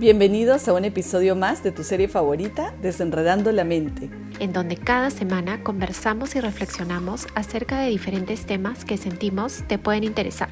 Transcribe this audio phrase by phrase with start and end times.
[0.00, 4.10] Bienvenidos a un episodio más de tu serie favorita, Desenredando la Mente,
[4.40, 10.02] en donde cada semana conversamos y reflexionamos acerca de diferentes temas que sentimos te pueden
[10.02, 10.48] interesar.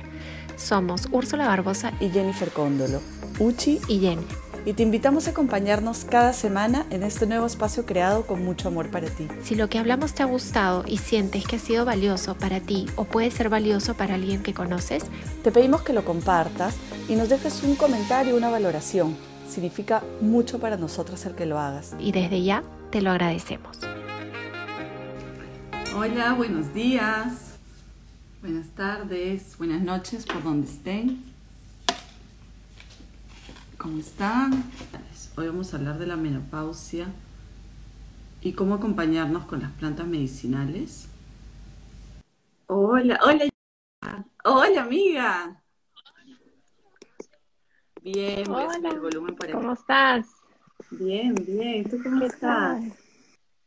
[0.55, 3.01] Somos Úrsula Barbosa y Jennifer Cóndolo,
[3.41, 4.21] Uchi y Jen.
[4.65, 8.93] Y te invitamos a acompañarnos cada semana en este nuevo espacio creado con mucho amor
[8.93, 9.27] para ti.
[9.43, 12.87] Si lo que hablamos te ha gustado y sientes que ha sido valioso para ti
[12.95, 15.03] o puede ser valioso para alguien que conoces,
[15.43, 16.77] te pedimos que lo compartas
[17.09, 21.95] y nos dejes un comentario, una valoración Significa mucho para nosotros el que lo hagas.
[21.99, 23.81] Y desde ya te lo agradecemos.
[25.95, 27.59] Hola, buenos días,
[28.41, 31.23] buenas tardes, buenas noches por donde estén.
[33.77, 34.65] ¿Cómo están?
[35.37, 37.09] Hoy vamos a hablar de la menopausia
[38.41, 41.09] y cómo acompañarnos con las plantas medicinales.
[42.69, 43.51] Hola, hola,
[44.45, 45.62] hola amiga.
[48.03, 50.27] Bien, voy a el volumen para ¿Cómo estás?
[50.91, 51.89] Bien, bien.
[51.89, 52.83] ¿Tú cómo estás?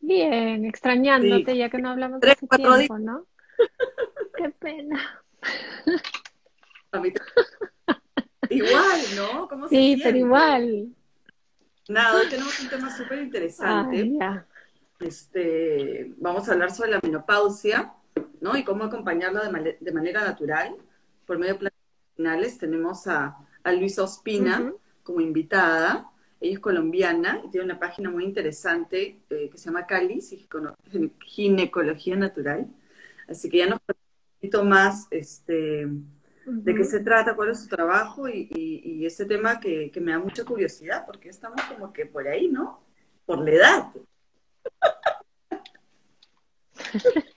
[0.01, 3.25] Bien, extrañándote ya que no hablamos de hace tiempo, ¿no?
[4.37, 5.23] Qué pena.
[8.49, 9.47] igual, ¿no?
[9.47, 10.89] ¿Cómo se sí, pero igual.
[11.87, 14.17] Nada, hoy tenemos un tema súper interesante.
[14.99, 17.93] este, vamos a hablar sobre la menopausia,
[18.41, 18.57] ¿no?
[18.57, 20.75] Y cómo acompañarla de, de manera natural.
[21.25, 21.71] Por medio de
[22.17, 24.71] medicinales tenemos a a Luisa Ospina
[25.03, 26.09] como invitada.
[26.39, 30.21] Ella es colombiana y tiene una página muy interesante eh, que se llama Cali,
[31.25, 32.67] Ginecología Natural.
[33.27, 33.95] Así que ya nos un
[34.35, 35.87] poquito más este,
[36.45, 40.11] de qué se trata, cuál es su trabajo y, y, ese tema que, que, me
[40.11, 42.83] da mucha curiosidad, porque estamos como que por ahí, ¿no?
[43.25, 43.91] Por la edad.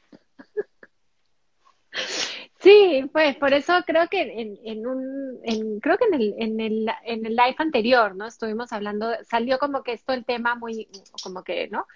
[2.69, 6.61] Sí, pues por eso creo que en, en un, en, creo que en el, en
[6.61, 8.27] el, en el live anterior, ¿no?
[8.27, 10.87] Estuvimos hablando, salió como que esto el tema muy,
[11.23, 11.87] como que, ¿no?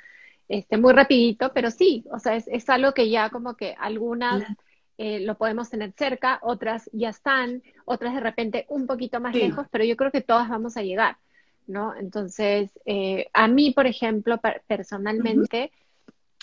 [0.48, 4.44] Este, muy rapidito, pero sí, o sea, es, es algo que ya como que algunas
[4.96, 9.66] eh, lo podemos tener cerca, otras ya están, otras de repente un poquito más lejos,
[9.70, 11.18] pero yo creo que todas vamos a llegar,
[11.66, 11.94] ¿no?
[11.94, 15.70] Entonces, eh, a mí, por ejemplo, personalmente,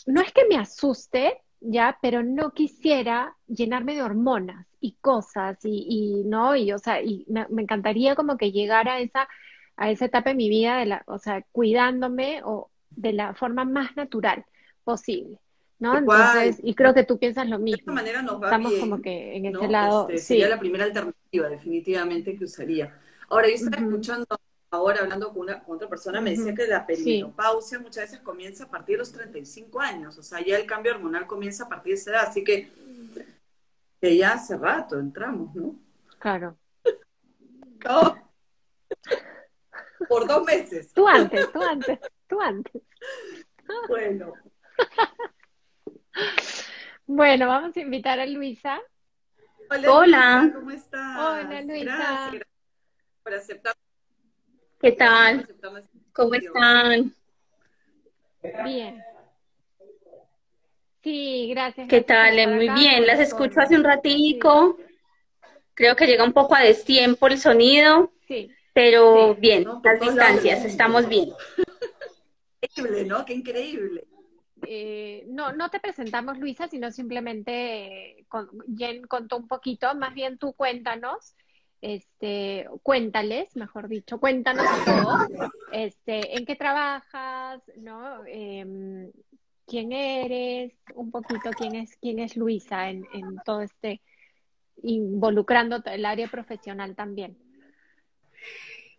[0.06, 5.86] no es que me asuste, ya, pero no quisiera llenarme de hormonas y cosas y,
[5.90, 9.28] y no, y o sea, y me, encantaría como que llegara a esa,
[9.76, 13.66] a esa etapa de mi vida, de la, o sea, cuidándome o de la forma
[13.66, 14.46] más natural
[14.84, 15.40] posible.
[15.80, 15.98] ¿no?
[15.98, 17.78] Entonces, y creo que tú piensas lo mismo.
[17.78, 20.10] De esta manera nos va Estamos como que en ese lado.
[20.10, 23.00] Este, sería la primera alternativa, definitivamente, que usaría.
[23.30, 24.26] Ahora, yo estaba escuchando
[24.72, 28.70] ahora hablando con, una, otra persona, me decía que la perimenopausia muchas veces comienza a
[28.70, 32.00] partir de los 35 años, o sea, ya el cambio hormonal comienza a partir de
[32.00, 32.70] esa edad, así que,
[34.02, 35.76] ya hace rato entramos, ¿no?
[36.20, 36.58] Claro.
[40.08, 40.94] Por dos meses.
[40.94, 42.82] Tú antes, tú antes, tú antes.
[43.88, 44.34] Bueno.
[47.06, 48.80] Bueno, vamos a invitar a Luisa.
[49.70, 50.52] Hola, Hola.
[50.54, 51.18] ¿cómo estás?
[51.18, 52.30] Hola, Luisa.
[52.32, 52.48] Gracias
[53.24, 53.76] por aceptar
[54.80, 55.48] ¿Qué tal?
[56.14, 57.14] ¿Cómo están?
[58.64, 59.04] Bien.
[61.04, 61.88] Sí, gracias.
[61.90, 62.56] ¿Qué tal?
[62.56, 64.78] Muy bien, las escucho hace un ratico.
[65.74, 68.14] Creo que llega un poco a destiempo el sonido.
[68.28, 68.50] Sí.
[68.74, 71.32] Pero bien, las distancias, estamos bien.
[72.62, 73.26] Increíble, ¿no?
[73.26, 74.08] Qué increíble.
[74.66, 80.38] Eh, no, no te presentamos, Luisa, sino simplemente con, Jen contó un poquito, más bien
[80.38, 81.36] tú cuéntanos
[81.82, 85.18] este, cuéntales, mejor dicho, cuéntanos todo,
[85.72, 88.26] este, en qué trabajas, ¿no?
[88.26, 89.12] Em,
[89.66, 94.02] quién eres, un poquito quién es, quién es Luisa en, en todo este,
[94.84, 97.38] involucrando el área profesional también.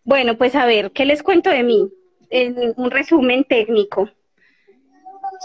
[0.03, 1.89] Bueno, pues a ver, ¿qué les cuento de mí?
[2.29, 4.09] En un resumen técnico.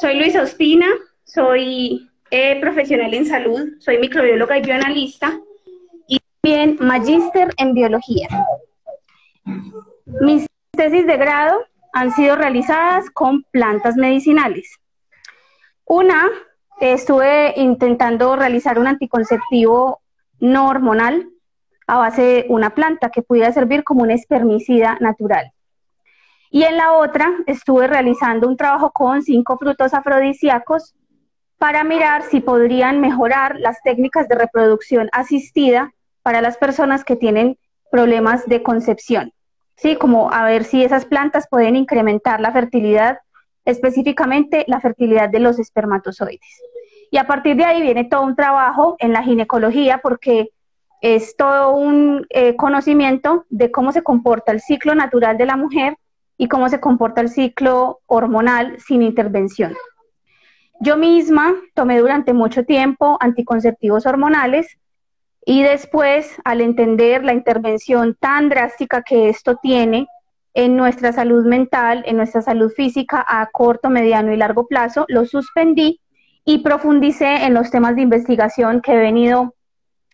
[0.01, 0.89] Soy Luisa Ospina,
[1.25, 5.41] soy eh, profesional en salud, soy microbióloga y bioanalista
[6.47, 8.29] Bien, magíster en biología.
[10.21, 11.59] Mis tesis de grado
[11.93, 14.79] han sido realizadas con plantas medicinales.
[15.87, 16.29] Una,
[16.81, 20.03] estuve intentando realizar un anticonceptivo
[20.39, 21.29] no hormonal
[21.89, 25.51] a base de una planta que pudiera servir como un espermicida natural.
[26.53, 30.95] Y en la otra estuve realizando un trabajo con cinco frutos afrodisíacos
[31.59, 35.93] para mirar si podrían mejorar las técnicas de reproducción asistida
[36.27, 37.57] para las personas que tienen
[37.89, 39.33] problemas de concepción,
[39.77, 39.95] ¿sí?
[39.95, 43.19] Como a ver si esas plantas pueden incrementar la fertilidad,
[43.65, 46.63] específicamente la fertilidad de los espermatozoides.
[47.13, 50.51] Y a partir de ahí viene todo un trabajo en la ginecología porque
[51.01, 55.97] es todo un eh, conocimiento de cómo se comporta el ciclo natural de la mujer
[56.37, 59.77] y cómo se comporta el ciclo hormonal sin intervención.
[60.81, 64.77] Yo misma tomé durante mucho tiempo anticonceptivos hormonales
[65.49, 70.09] y después, al entender la intervención tan drástica que esto tiene
[70.55, 75.25] en nuestra salud mental, en nuestra salud física a corto, mediano y largo plazo, lo
[75.25, 76.01] suspendí
[76.45, 79.55] y profundicé en los temas de investigación que he venido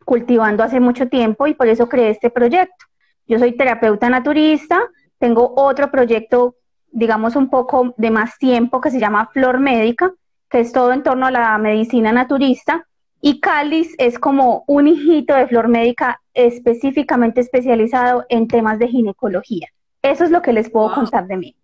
[0.04, 2.84] cultivando hace mucho tiempo y por eso creé este proyecto.
[3.26, 4.82] Yo soy terapeuta naturista,
[5.16, 6.56] tengo otro proyecto,
[6.90, 10.12] digamos, un poco de más tiempo que se llama Flor Médica,
[10.50, 12.86] que es todo en torno a la medicina naturista.
[13.24, 19.68] Y Cáliz es como un hijito de Flor Médica específicamente especializado en temas de ginecología.
[20.02, 21.56] Eso es lo que les puedo contar de mí.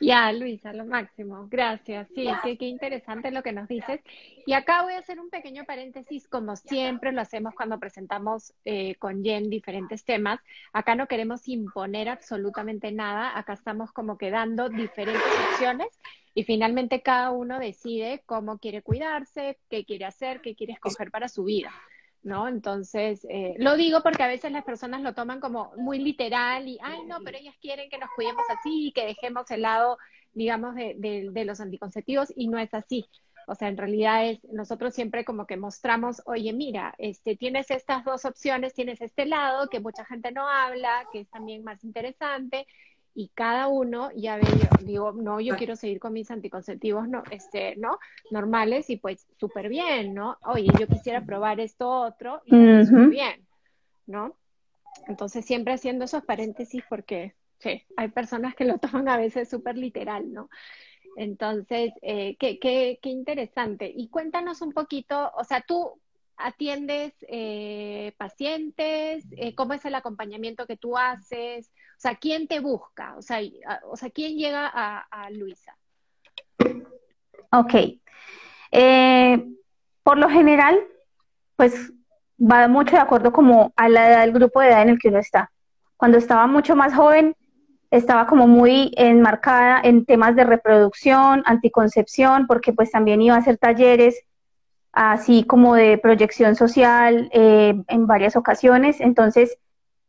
[0.00, 1.46] Ya, Luisa, lo máximo.
[1.50, 2.08] Gracias.
[2.14, 4.00] Sí, qué, qué, interesante lo que nos dices.
[4.44, 8.96] Y acá voy a hacer un pequeño paréntesis, como siempre lo hacemos cuando presentamos eh,
[8.96, 10.40] con Jen diferentes temas.
[10.72, 15.88] Acá no queremos imponer absolutamente nada, acá estamos como quedando diferentes opciones
[16.34, 21.28] y finalmente cada uno decide cómo quiere cuidarse, qué quiere hacer, qué quiere escoger para
[21.28, 21.72] su vida.
[22.24, 22.48] ¿No?
[22.48, 26.78] Entonces, eh, lo digo porque a veces las personas lo toman como muy literal y,
[26.82, 29.98] ay, no, pero ellas quieren que nos cuidemos así que dejemos el lado,
[30.32, 30.96] digamos, de,
[31.30, 33.06] de, los anticonceptivos y no es así.
[33.46, 38.02] O sea, en realidad es, nosotros siempre como que mostramos, oye, mira, este, tienes estas
[38.04, 42.66] dos opciones, tienes este lado que mucha gente no habla, que es también más interesante,
[43.14, 44.42] y cada uno ya ve,
[44.80, 47.98] digo, no, yo quiero seguir con mis anticonceptivos, no, este, ¿no?
[48.30, 50.36] Normales y pues súper bien, ¿no?
[50.44, 53.46] Oye, yo quisiera probar esto otro y súper bien,
[54.06, 54.34] ¿no?
[55.06, 59.78] Entonces siempre haciendo esos paréntesis porque, sí, hay personas que lo toman a veces súper
[59.78, 60.50] literal, ¿no?
[61.16, 63.92] Entonces, eh, qué, qué, qué interesante.
[63.94, 66.00] Y cuéntanos un poquito, o sea, tú
[66.36, 72.60] atiendes eh, pacientes, eh, cómo es el acompañamiento que tú haces, o sea, ¿quién te
[72.60, 73.14] busca?
[73.16, 73.40] O sea,
[73.88, 75.76] o sea ¿quién llega a, Luisa?
[77.50, 77.74] Ok.
[78.70, 79.46] Eh,
[80.02, 80.78] por lo general,
[81.56, 81.92] pues
[82.40, 85.08] va mucho de acuerdo como a la edad del grupo de edad en el que
[85.08, 85.50] uno está.
[85.96, 87.36] Cuando estaba mucho más joven,
[87.90, 93.56] estaba como muy enmarcada en temas de reproducción, anticoncepción, porque pues también iba a hacer
[93.56, 94.24] talleres
[94.92, 99.00] así como de proyección social eh, en varias ocasiones.
[99.00, 99.56] Entonces,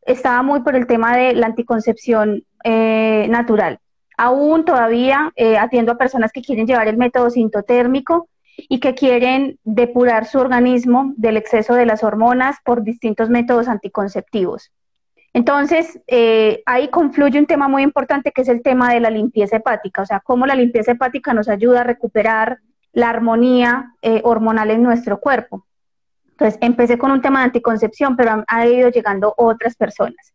[0.06, 3.80] estaba muy por el tema de la anticoncepción eh, natural.
[4.18, 9.60] Aún todavía eh, atiendo a personas que quieren llevar el método sintotérmico y que quieren
[9.64, 14.72] depurar su organismo del exceso de las hormonas por distintos métodos anticonceptivos.
[15.34, 16.00] Entonces,
[16.66, 20.06] ahí confluye un tema muy importante que es el tema de la limpieza hepática, o
[20.06, 22.60] sea, cómo la limpieza hepática nos ayuda a recuperar
[22.96, 25.66] la armonía eh, hormonal en nuestro cuerpo.
[26.36, 30.34] Entonces, empecé con un tema de anticoncepción, pero han, ido llegando otras personas.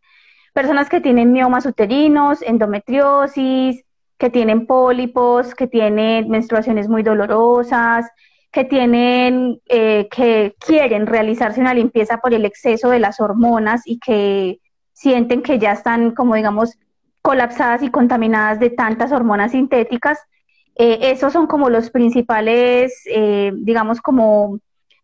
[0.52, 3.84] Personas que tienen miomas uterinos, endometriosis,
[4.18, 8.06] que tienen pólipos, que tienen menstruaciones muy dolorosas,
[8.50, 13.98] que tienen, eh, que quieren realizarse una limpieza por el exceso de las hormonas y
[13.98, 14.58] que
[14.92, 16.78] sienten que ya están, como digamos,
[17.22, 20.18] colapsadas y contaminadas de tantas hormonas sintéticas
[20.82, 24.60] eh, esos son como los principales, eh, digamos, como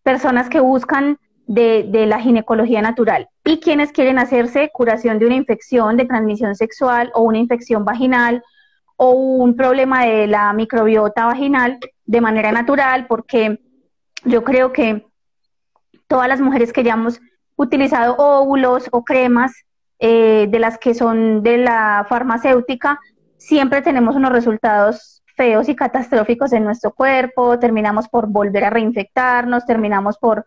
[0.06, 1.18] personas que buscan
[1.48, 3.28] de, la ginecología natural.
[3.44, 8.44] Y quienes quieren hacerse curación de una infección de transmisión sexual o una infección vaginal
[8.96, 13.58] o un problema de la microbiota vaginal de manera natural, porque
[14.24, 15.04] yo creo que
[16.06, 17.20] todas las mujeres que ya hemos
[17.56, 19.52] utilizado óvulos o cremas
[19.98, 23.00] eh, de las que son de la farmacéutica,
[23.38, 29.66] siempre tenemos unos resultados feos y catastróficos en nuestro cuerpo, terminamos por volver a reinfectarnos,
[29.66, 30.46] terminamos por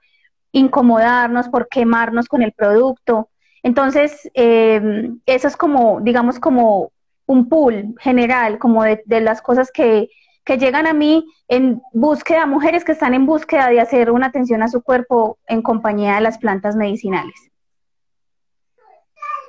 [0.51, 3.29] incomodarnos, por quemarnos con el producto.
[3.61, 6.91] Entonces, eh, eso es como, digamos, como
[7.27, 10.09] un pool general, como de, las cosas que,
[10.43, 14.63] que, llegan a mí en búsqueda, mujeres que están en búsqueda de hacer una atención
[14.63, 17.51] a su cuerpo en compañía de las plantas medicinales.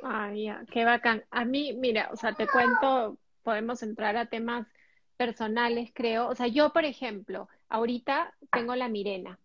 [0.03, 1.25] Ay, qué bacán.
[1.31, 4.67] A mí, mira, o sea, te cuento, podemos entrar a temas
[5.21, 6.29] personales, creo.
[6.29, 9.39] O sea, yo, por ejemplo, ahorita tengo la Mirena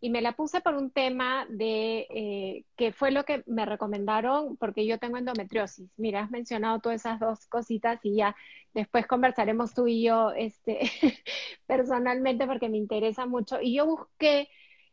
[0.00, 4.56] y me la puse por un tema de eh, que fue lo que me recomendaron
[4.56, 5.90] porque yo tengo endometriosis.
[5.98, 8.36] Mira, has mencionado todas esas dos cositas y ya
[8.72, 10.78] después conversaremos tú y yo este,
[11.66, 13.60] personalmente porque me interesa mucho.
[13.60, 14.48] Y yo busqué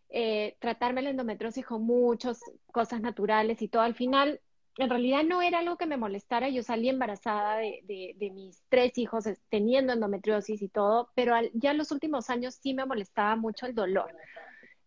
[0.10, 2.42] eh, tratarme la endometriosis con muchas
[2.74, 3.84] cosas naturales y todo.
[3.84, 4.42] Al final
[4.78, 9.26] en realidad no era algo que me molestara, yo salí embarazada de, mis tres hijos
[9.50, 13.76] teniendo endometriosis y todo, pero ya en los últimos años sí me molestaba mucho el
[13.76, 14.12] dolor.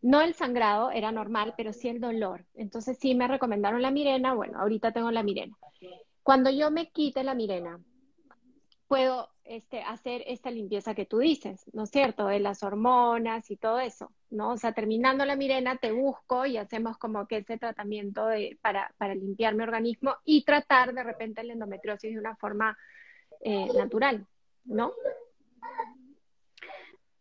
[0.00, 2.44] No el sangrado era normal, pero sí el dolor.
[2.54, 4.32] Entonces sí me recomendaron la Mirena.
[4.32, 5.56] Bueno, ahorita tengo la Mirena.
[6.22, 7.80] Cuando yo me quite la Mirena,
[8.86, 12.26] puedo este, hacer esta limpieza que tú dices, ¿no es cierto?
[12.26, 14.50] De las hormonas y todo eso, ¿no?
[14.50, 18.92] O sea, terminando la Mirena, te busco y hacemos como que ese tratamiento de, para,
[18.98, 22.76] para limpiar mi organismo y tratar de repente la endometriosis de una forma
[23.40, 24.26] eh, natural,
[24.64, 24.92] ¿no?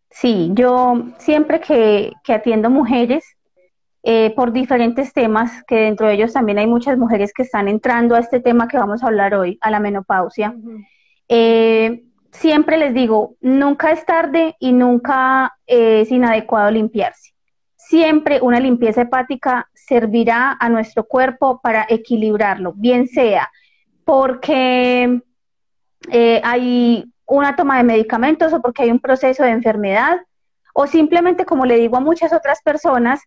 [0.09, 3.23] Sí, yo siempre que, atiendo mujeres
[4.03, 8.15] eh, por diferentes temas, que dentro de ellos también hay muchas mujeres que están entrando
[8.15, 10.55] a este tema que vamos a hablar hoy, a la menopausia,
[11.27, 17.33] eh, siempre les digo, nunca es tarde y nunca es inadecuado limpiarse.
[17.75, 23.49] Siempre una limpieza hepática servirá a nuestro cuerpo para equilibrarlo, bien sea
[24.07, 25.21] porque
[26.09, 30.21] eh, hay una toma de medicamentos o porque hay un proceso de enfermedad,
[30.73, 33.19] o simplemente, como le digo a muchas otras personas,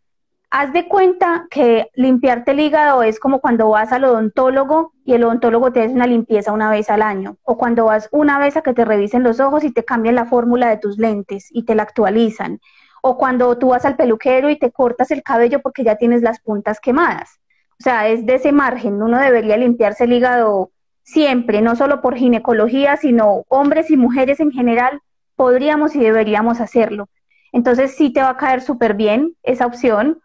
[0.51, 5.23] haz de cuenta que limpiarte el hígado es como cuando vas al odontólogo y el
[5.23, 8.63] odontólogo te hace una limpieza una vez al año, o cuando vas una vez a
[8.63, 11.77] que te revisen los ojos y te cambian la fórmula de tus lentes y te
[11.77, 12.61] la actualizan,
[13.01, 16.41] o cuando tú vas al peluquero y te cortas el cabello porque ya tienes las
[16.41, 17.39] puntas quemadas.
[17.79, 22.17] O sea, es de ese margen, uno debería limpiarse el hígado siempre, no solo por
[22.17, 25.01] ginecología, sino hombres y mujeres en general,
[25.37, 27.09] podríamos y deberíamos hacerlo.
[27.53, 30.21] Entonces sí te va a caer súper bien esa opción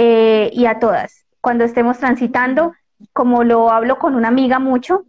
[0.00, 1.26] eh, y a todas.
[1.40, 2.72] Cuando estemos transitando,
[3.12, 5.02] como lo hablo con una amiga mucho,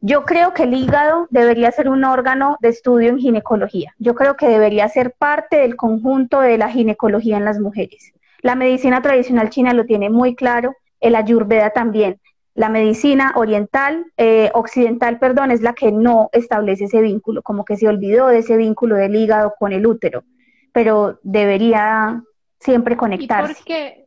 [0.00, 3.94] yo creo que el hígado debería ser un órgano de estudio en ginecología.
[3.98, 8.12] Yo creo que debería ser parte del conjunto de la ginecología en las mujeres.
[8.42, 12.20] La medicina tradicional china lo tiene muy claro, el ayurveda también.
[12.54, 17.78] La medicina oriental, eh, occidental, perdón, es la que no establece ese vínculo, como que
[17.78, 20.22] se olvidó de ese vínculo del hígado con el útero,
[20.70, 22.22] pero debería
[22.60, 23.52] siempre conectarse.
[23.52, 24.03] ¿Y por qué,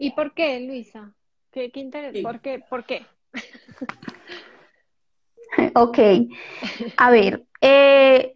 [0.00, 1.12] ¿Y por qué Luisa?
[1.52, 2.64] ¿Qué, qué ¿Por qué?
[2.70, 3.04] ¿Por qué?
[5.74, 5.98] ok,
[6.96, 8.34] a ver, eh,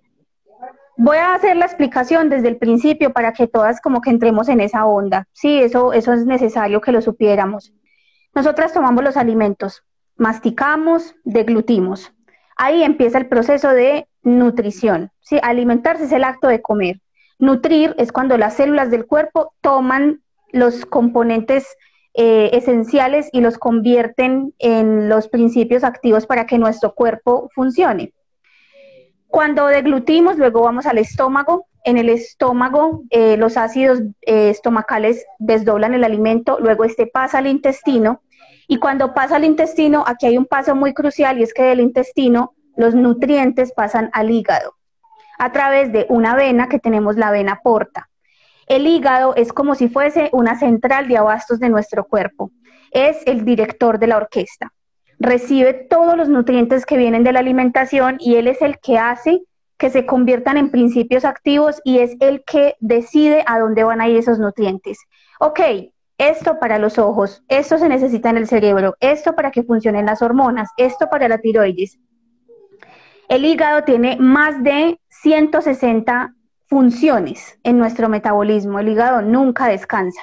[0.98, 4.60] voy a hacer la explicación desde el principio para que todas como que entremos en
[4.60, 5.26] esa onda.
[5.32, 7.72] Sí, eso, eso es necesario que lo supiéramos.
[8.34, 9.84] Nosotras tomamos los alimentos,
[10.16, 12.12] masticamos, deglutimos.
[12.56, 15.12] Ahí empieza el proceso de nutrición.
[15.20, 15.38] ¿sí?
[15.42, 17.00] Alimentarse es el acto de comer.
[17.38, 20.23] Nutrir es cuando las células del cuerpo toman
[20.54, 21.66] los componentes
[22.14, 28.14] eh, esenciales y los convierten en los principios activos para que nuestro cuerpo funcione.
[29.26, 31.66] Cuando deglutimos, luego vamos al estómago.
[31.84, 37.48] En el estómago, eh, los ácidos eh, estomacales desdoblan el alimento, luego este pasa al
[37.48, 38.22] intestino
[38.68, 41.80] y cuando pasa al intestino, aquí hay un paso muy crucial y es que del
[41.80, 44.76] intestino los nutrientes pasan al hígado
[45.38, 48.08] a través de una vena que tenemos la vena porta.
[48.66, 52.50] El hígado es como si fuese una central de abastos de nuestro cuerpo.
[52.90, 54.72] Es el director de la orquesta.
[55.18, 59.42] Recibe todos los nutrientes que vienen de la alimentación y él es el que hace
[59.76, 64.08] que se conviertan en principios activos y es el que decide a dónde van a
[64.08, 64.98] ir esos nutrientes.
[65.40, 65.60] Ok,
[66.16, 70.22] esto para los ojos, esto se necesita en el cerebro, esto para que funcionen las
[70.22, 71.98] hormonas, esto para la tiroides.
[73.28, 76.34] El hígado tiene más de 160
[76.66, 80.22] funciones en nuestro metabolismo, el hígado nunca descansa.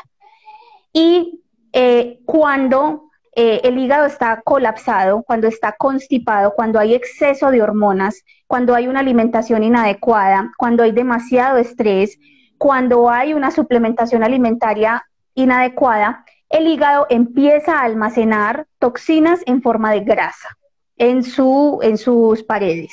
[0.94, 1.42] Y
[1.74, 8.24] eh, cuando eh, el hígado está colapsado, cuando está constipado, cuando hay exceso de hormonas,
[8.48, 12.18] cuando hay una alimentación inadecuada, cuando hay demasiado estrés,
[12.58, 20.02] cuando hay una suplementación alimentaria inadecuada, el hígado empieza a almacenar toxinas en forma de
[20.02, 20.50] grasa
[20.98, 22.92] en, su, en sus paredes.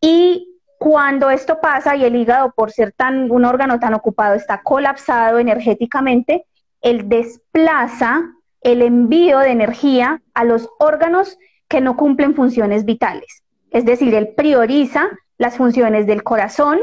[0.00, 0.49] Y
[0.80, 5.38] cuando esto pasa y el hígado, por ser tan, un órgano tan ocupado, está colapsado
[5.38, 6.46] energéticamente,
[6.80, 8.22] él desplaza
[8.62, 11.36] el envío de energía a los órganos
[11.68, 13.42] que no cumplen funciones vitales.
[13.70, 16.78] Es decir, él prioriza las funciones del corazón,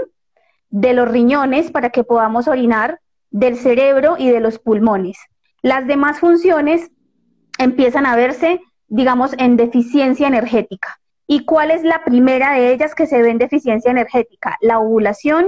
[0.69, 2.99] de los riñones para que podamos orinar
[3.31, 5.17] del cerebro y de los pulmones.
[5.63, 6.91] Las demás funciones
[7.57, 10.99] empiezan a verse, digamos, en deficiencia energética.
[11.27, 14.57] ¿Y cuál es la primera de ellas que se ve en deficiencia energética?
[14.61, 15.47] La ovulación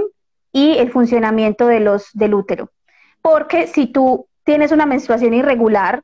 [0.52, 2.70] y el funcionamiento de los, del útero.
[3.22, 6.02] Porque si tú tienes una menstruación irregular,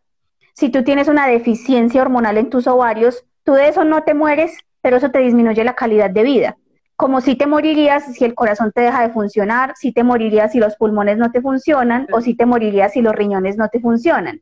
[0.54, 4.56] si tú tienes una deficiencia hormonal en tus ovarios, tú de eso no te mueres,
[4.80, 6.56] pero eso te disminuye la calidad de vida
[6.96, 10.58] como si te morirías si el corazón te deja de funcionar, si te morirías si
[10.58, 14.40] los pulmones no te funcionan o si te morirías si los riñones no te funcionan.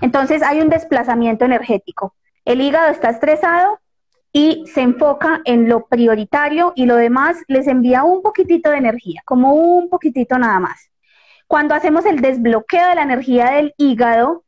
[0.00, 2.14] Entonces hay un desplazamiento energético.
[2.44, 3.80] El hígado está estresado
[4.38, 9.22] y se enfoca en lo prioritario y lo demás les envía un poquitito de energía,
[9.24, 10.90] como un poquitito nada más.
[11.46, 14.44] Cuando hacemos el desbloqueo de la energía del hígado,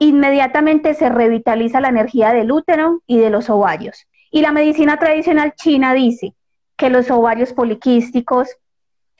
[0.00, 4.08] inmediatamente se revitaliza la energía del útero y de los ovarios.
[4.32, 6.34] Y la medicina tradicional china dice
[6.76, 8.48] que los ovarios poliquísticos,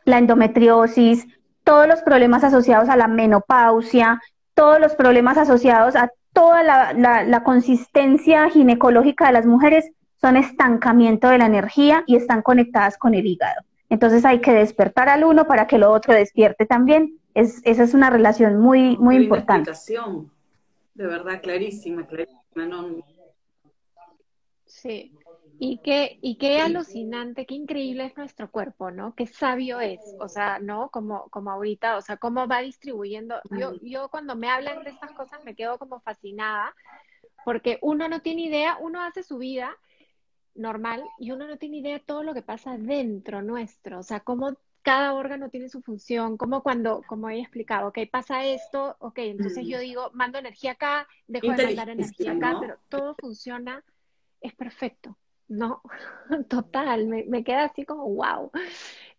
[0.04, 1.28] la endometriosis,
[1.62, 4.20] todos los problemas asociados a la menopausia,
[4.54, 11.38] todos los problemas asociados a toda la, consistencia ginecológica de las mujeres son estancamiento de
[11.38, 13.62] la energía y están conectadas con el hígado.
[13.88, 17.18] Entonces hay que despertar al uno para que lo otro despierte también.
[17.34, 19.72] Es, esa es una relación muy, muy importante.
[20.94, 22.38] De verdad, clarísima, clarísima.
[24.66, 25.14] Sí.
[25.60, 29.14] Y qué, y qué alucinante, qué increíble es nuestro cuerpo, ¿no?
[29.16, 30.88] Qué sabio es, o sea, ¿no?
[30.90, 33.40] Como, como ahorita, o sea, cómo va distribuyendo.
[33.50, 36.72] Yo, yo cuando me hablan de estas cosas me quedo como fascinada,
[37.44, 39.76] porque uno no tiene idea, uno hace su vida
[40.58, 44.20] normal y uno no tiene idea de todo lo que pasa dentro nuestro, o sea,
[44.20, 49.18] cómo cada órgano tiene su función, como cuando, como he explicado, ok, pasa esto, ok,
[49.18, 53.84] entonces yo digo, mando energía acá, dejo de mandar energía acá, pero todo funciona,
[54.40, 55.82] es perfecto, ¿no?
[56.48, 58.50] Total, me, me, queda así como, wow.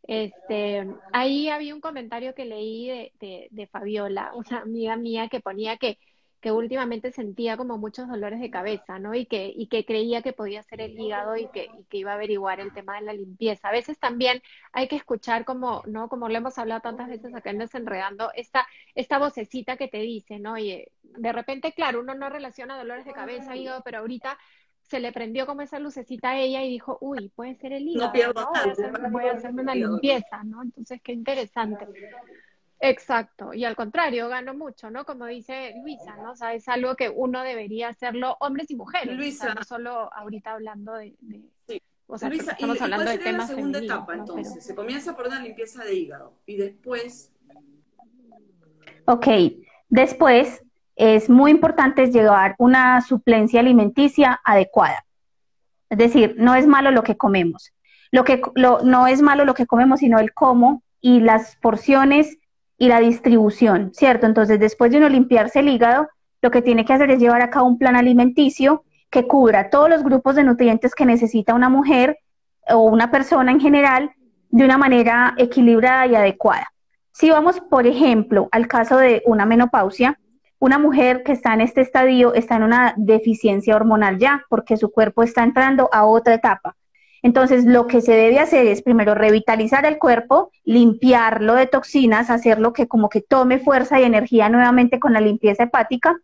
[0.03, 5.39] Este, ahí había un comentario que leí de, de, de Fabiola, una amiga mía que
[5.39, 6.00] ponía que
[6.41, 9.13] que últimamente sentía como muchos dolores de cabeza, ¿no?
[9.13, 12.12] Y que, y que creía que podía ser el hígado y que, y que iba
[12.12, 13.67] a averiguar el tema de la limpieza.
[13.67, 14.41] A veces también
[14.72, 16.08] hay que escuchar como, ¿no?
[16.08, 18.65] Como lo hemos hablado tantas veces acá en Desenredando, esta,
[18.96, 20.53] esta vocecita que te dice, ¿no?
[20.53, 24.38] Oye, de repente, claro, uno no relaciona dolores de cabeza, hígado, pero ahorita
[24.81, 28.34] se le prendió como esa lucecita a ella y dijo, uy, puede ser el hígado,
[28.34, 29.12] ¿no?
[29.12, 30.63] Voy, a hacerme una limpieza, ¿no?
[30.63, 31.86] Entonces, qué interesante.
[32.82, 35.04] Exacto, y al contrario, gano mucho, ¿no?
[35.06, 36.32] Como dice Luisa, ¿no?
[36.32, 39.54] O sea, es algo que uno debería hacerlo hombres y mujeres, Luisa.
[39.54, 41.14] no solo ahorita hablando de...
[41.68, 41.82] sí.
[42.08, 44.66] O sea, Luisa, estamos hablando de temas la segunda etapa, entonces?
[44.66, 47.32] Se comienza por una limpieza de hígado y después...
[49.06, 49.28] Ok,
[49.90, 50.64] después
[50.96, 55.06] es muy importante llevar una suplencia alimenticia adecuada.
[55.90, 57.74] Es decir, no es malo lo que comemos.
[58.12, 62.38] Lo que lo, no es malo lo que comemos, sino el cómo y las porciones
[62.80, 64.26] y la distribución, ¿cierto?
[64.26, 66.08] Entonces, después de uno limpiarse el hígado,
[66.42, 69.89] lo que tiene que hacer es llevar a cabo un plan alimenticio que cubra todos
[69.89, 72.18] los grupos de nutrientes que necesita una mujer
[72.70, 74.12] o una persona en general
[74.50, 76.68] de una manera equilibrada y adecuada.
[77.12, 80.18] Si vamos, por ejemplo, al caso de una menopausia,
[80.60, 84.89] una mujer que está en este estadio está en una deficiencia hormonal ya, porque su
[84.89, 86.76] cuerpo está entrando a otra etapa.
[87.21, 92.73] Entonces, lo que se debe hacer es primero revitalizar el cuerpo, limpiarlo de toxinas, hacerlo
[92.73, 96.15] que como que tome fuerza y energía nuevamente con la limpieza hepática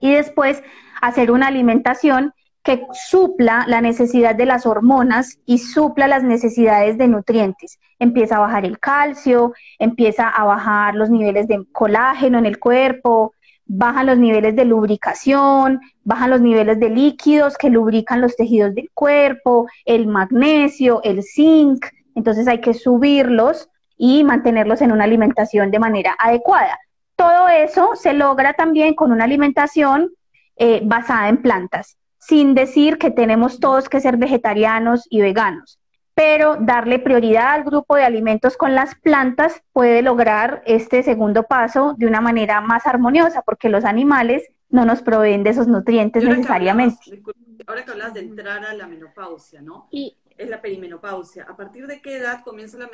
[0.00, 0.62] y después
[1.00, 7.08] hacer una alimentación que supla la necesidad de las hormonas y supla las necesidades de
[7.08, 7.78] nutrientes.
[7.98, 13.32] Empieza a bajar el calcio, empieza a bajar los niveles de colágeno en el cuerpo,
[13.68, 18.90] bajan los niveles de lubricación, bajan los niveles de líquidos que lubrican los tejidos del
[18.92, 25.78] cuerpo, el magnesio, el zinc, entonces hay que subirlos y mantenerlos en una alimentación de
[25.78, 26.78] manera adecuada.
[27.14, 30.10] Todo eso se logra también con una alimentación
[30.56, 35.78] eh, basada en plantas, sin decir que tenemos todos que ser vegetarianos y veganos
[36.18, 41.94] pero darle prioridad al grupo de alimentos con las plantas puede lograr este segundo paso
[41.96, 47.22] de una manera más armoniosa, porque los animales no nos proveen de esos nutrientes necesariamente.
[47.68, 49.86] ahora que hablas de entrar a la menopausia, ¿no?
[49.92, 51.46] Y, es la perimenopausia.
[51.48, 52.90] ¿A partir de qué edad comienza la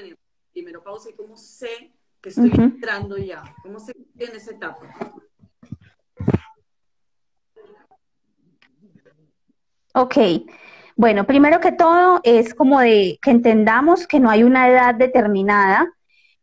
[0.53, 3.43] perimenopausia y cómo sé que estoy entrando ya?
[3.63, 4.87] ¿Cómo sé que en esa etapa?
[9.95, 10.17] Ok.
[10.97, 15.93] Bueno, primero que todo es como de que entendamos que no hay una edad determinada,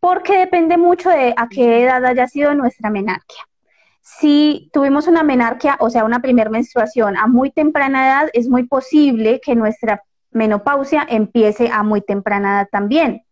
[0.02, 3.48] porque depende mucho de a qué edad haya sido nuestra menarquia.
[4.02, 8.64] Si tuvimos una menarquia, o sea, una primer menstruación a muy temprana edad, es muy
[8.64, 13.24] posible que nuestra menopausia empiece a muy temprana edad también.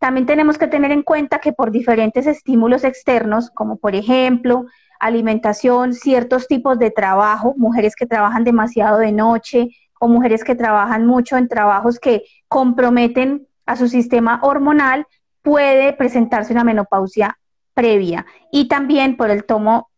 [0.00, 4.64] También tenemos que tener en cuenta que por diferentes estímulos externos, como por ejemplo
[4.98, 9.68] alimentación, ciertos tipos de trabajo, mujeres que trabajan demasiado de noche,
[10.00, 15.06] o mujeres que trabajan mucho en trabajos que comprometen a su sistema hormonal,
[15.42, 17.38] puede presentarse una menopausia
[17.74, 19.90] previa y también por el tomo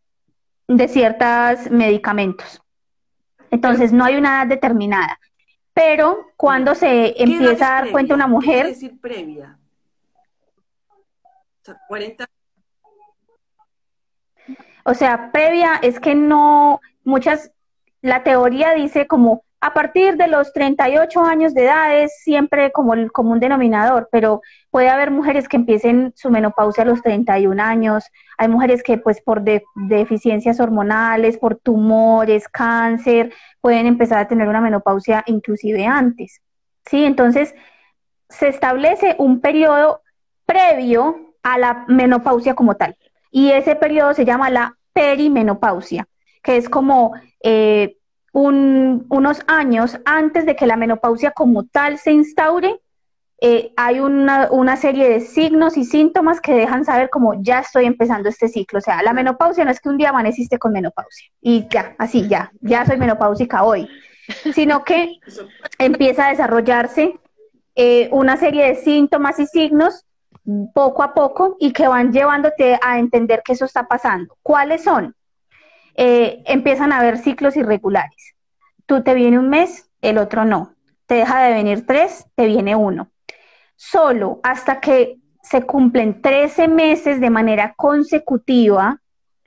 [0.66, 2.60] de ciertos medicamentos.
[3.50, 5.18] Entonces, no hay una edad determinada.
[5.72, 8.66] Pero cuando se empieza a dar cuenta una mujer...
[8.66, 9.58] ¿Qué decir previa?
[11.60, 12.26] O sea, 40...
[14.84, 17.52] O sea, previa es que no, muchas,
[18.00, 22.94] la teoría dice como a partir de los 38 años de edad es siempre como
[22.94, 24.40] el común denominador, pero
[24.72, 28.04] puede haber mujeres que empiecen su menopausia a los 31 años,
[28.38, 29.40] hay mujeres que pues por
[29.76, 36.42] deficiencias hormonales, por tumores, cáncer, pueden empezar a tener una menopausia inclusive antes.
[36.86, 37.04] ¿Sí?
[37.04, 37.54] Entonces,
[38.28, 40.02] se establece un periodo
[40.44, 42.96] previo a la menopausia como tal.
[43.30, 46.08] Y ese periodo se llama la perimenopausia,
[46.42, 47.12] que es como
[47.44, 47.96] eh,
[48.32, 52.80] unos años antes de que la menopausia como tal se instaure,
[53.44, 57.86] eh, hay una, una, serie de signos y síntomas que dejan saber como ya estoy
[57.86, 58.78] empezando este ciclo.
[58.78, 62.28] O sea, la menopausia no es que un día amaneciste con menopausia y ya, así,
[62.28, 63.88] ya, ya soy menopáusica hoy,
[64.54, 65.18] sino que
[65.78, 67.18] empieza a desarrollarse
[67.74, 70.06] eh, una serie de síntomas y signos
[70.72, 74.36] poco a poco y que van llevándote a entender que eso está pasando.
[74.42, 75.14] ¿Cuáles son?
[75.94, 78.34] Eh, empiezan a haber ciclos irregulares.
[78.86, 80.74] Tú te viene un mes, el otro no.
[81.06, 83.10] Te deja de venir tres, te viene uno.
[83.76, 89.00] Solo hasta que se cumplen 13 meses de manera consecutiva,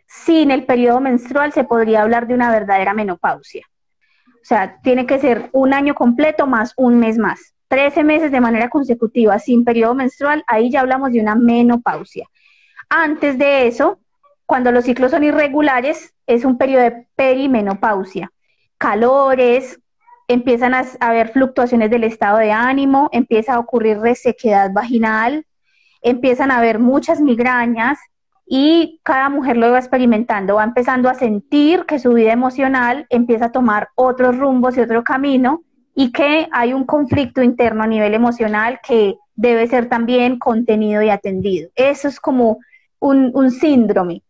[0.07, 3.65] sin el periodo menstrual se podría hablar de una verdadera menopausia.
[4.35, 7.55] O sea, tiene que ser un año completo más un mes más.
[7.67, 12.27] 13 meses de manera consecutiva sin periodo menstrual, ahí ya hablamos de una menopausia.
[12.89, 13.99] Antes de eso,
[14.45, 18.31] cuando los ciclos son irregulares, es un periodo de perimenopausia.
[18.77, 19.79] Calores,
[20.27, 25.45] empiezan a haber fluctuaciones del estado de ánimo, empieza a ocurrir resequedad vaginal,
[26.01, 27.99] empiezan a haber muchas migrañas
[28.47, 33.45] y cada mujer lo va experimentando, va empezando a sentir que su vida emocional empieza
[33.45, 35.63] a tomar otros rumbos y otro camino
[35.95, 41.09] y que hay un conflicto interno a nivel emocional que debe ser también contenido y
[41.09, 41.69] atendido.
[41.75, 42.59] Eso es como
[42.99, 44.21] un, un síndrome.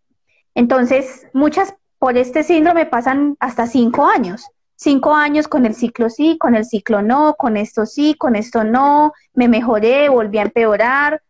[0.56, 4.48] Entonces, muchas por este síndrome pasan hasta cinco años.
[4.78, 8.63] Cinco años con el ciclo sí, con el ciclo no, con esto sí, con esto
[8.63, 11.22] no, me mejoré, volví a empeorar.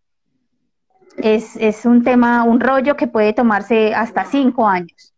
[1.17, 5.13] Es, es un tema, un rollo que puede tomarse hasta cinco años.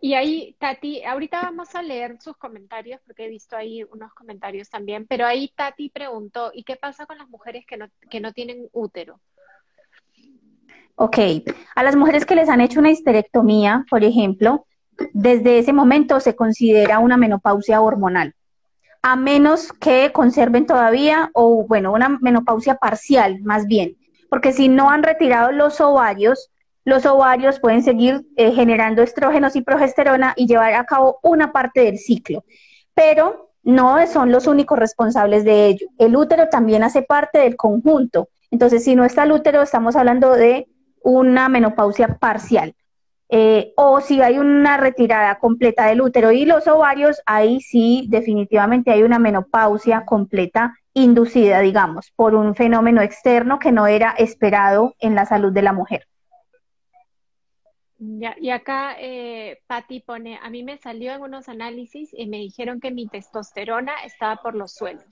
[0.00, 4.70] y ahí, Tati, ahorita vamos a leer sus comentarios porque he visto ahí unos comentarios
[4.70, 8.32] también, pero ahí Tati preguntó, ¿y qué pasa con las mujeres que no, que no
[8.32, 9.20] tienen útero?
[10.98, 11.18] Ok,
[11.74, 14.66] a las mujeres que les han hecho una histerectomía, por ejemplo,
[15.12, 18.34] desde ese momento se considera una menopausia hormonal,
[19.02, 23.98] a menos que conserven todavía, o bueno, una menopausia parcial más bien,
[24.30, 26.48] porque si no han retirado los ovarios,
[26.86, 31.82] los ovarios pueden seguir eh, generando estrógenos y progesterona y llevar a cabo una parte
[31.82, 32.42] del ciclo,
[32.94, 35.88] pero no son los únicos responsables de ello.
[35.98, 38.30] El útero también hace parte del conjunto.
[38.50, 40.68] Entonces, si no está el útero, estamos hablando de
[41.06, 42.74] una menopausia parcial.
[43.28, 48.90] Eh, o si hay una retirada completa del útero y los ovarios, ahí sí definitivamente
[48.90, 55.14] hay una menopausia completa inducida, digamos, por un fenómeno externo que no era esperado en
[55.14, 56.08] la salud de la mujer.
[57.98, 62.80] y acá eh, Patti pone, a mí me salió en unos análisis y me dijeron
[62.80, 65.04] que mi testosterona estaba por los suelos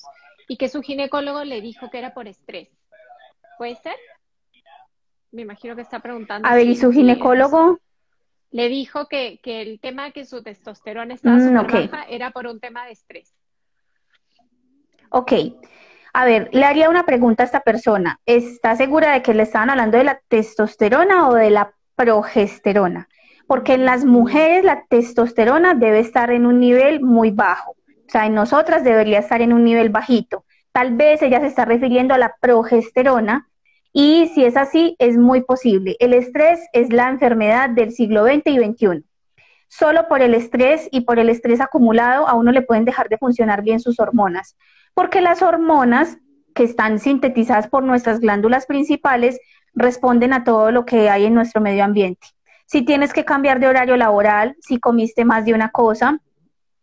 [0.49, 2.69] y que su ginecólogo le dijo que era por estrés.
[3.59, 3.95] ¿Puede ser?
[5.35, 6.49] Me imagino que está preguntando.
[6.49, 7.79] A ver, ¿y su ginecólogo?
[8.51, 12.61] Le dijo que, el tema de que su testosterona estaba mm, baja era por un
[12.61, 13.35] tema de estrés.
[15.11, 15.33] Ok.
[16.13, 18.21] A ver, le haría una pregunta a esta persona.
[18.25, 23.09] ¿Está segura de que le estaban hablando de la testosterona o de la progesterona?
[23.49, 27.73] Porque en las mujeres la testosterona debe estar en un nivel muy bajo.
[27.73, 30.45] O sea, en nosotras debería estar en un nivel bajito.
[30.71, 33.49] Tal vez ella se está refiriendo a la progesterona,
[33.97, 35.97] y si es así, es muy posible.
[36.01, 39.05] El estrés es la enfermedad del siglo XX y XXI.
[39.69, 43.19] Solo por el estrés y por el estrés acumulado a uno le pueden dejar de
[43.19, 44.57] funcionar bien sus hormonas,
[44.95, 46.19] porque las hormonas
[46.57, 49.39] que están sintetizadas por nuestras glándulas principales
[49.75, 52.27] responden a todo lo que hay en nuestro medio ambiente.
[52.67, 56.19] Si tienes que cambiar de horario laboral, si comiste más de una cosa,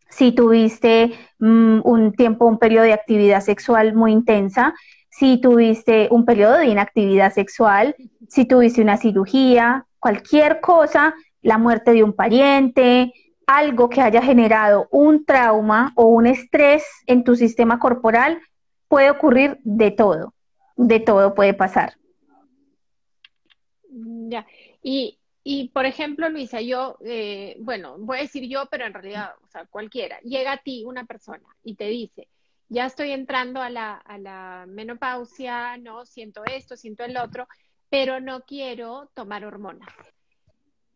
[0.10, 4.74] si tuviste mm, un tiempo, un periodo de actividad sexual muy intensa,
[5.12, 7.96] si tuviste un periodo de inactividad sexual,
[8.28, 13.14] si tuviste una cirugía, cualquier cosa, la muerte de un pariente,
[13.46, 18.42] algo que haya generado un trauma o un estrés en tu sistema corporal,
[18.88, 20.34] puede ocurrir de todo,
[20.78, 21.96] de todo puede pasar.
[24.30, 24.46] Ya,
[24.82, 29.32] y, y por ejemplo, Luisa, yo, eh, bueno, voy a decir yo, pero en realidad,
[29.44, 32.30] o sea, cualquiera, llega a ti una persona y te dice,
[32.72, 37.46] ya estoy entrando a la, a la menopausia, no siento esto, siento el otro,
[37.90, 39.90] pero no quiero tomar hormonas.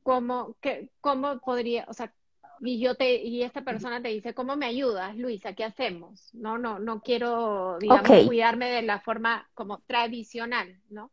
[0.01, 0.55] ¿Cómo,
[1.01, 2.13] ¿Cómo podría, o sea,
[2.61, 6.57] y yo te y esta persona te dice cómo me ayudas Luisa qué hacemos no
[6.57, 11.11] no no quiero digamos cuidarme de la forma como tradicional no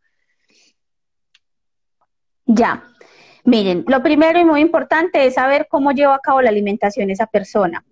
[2.46, 2.85] ya.
[3.42, 7.27] Miren lo primero y muy importante es saber cómo lleva a cabo la alimentación esa
[7.27, 7.85] persona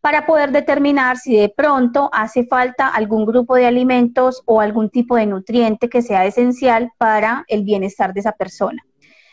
[0.00, 5.16] para poder determinar si de pronto hace falta algún grupo de alimentos o algún tipo
[5.16, 8.82] de nutriente que sea esencial para el bienestar de esa persona.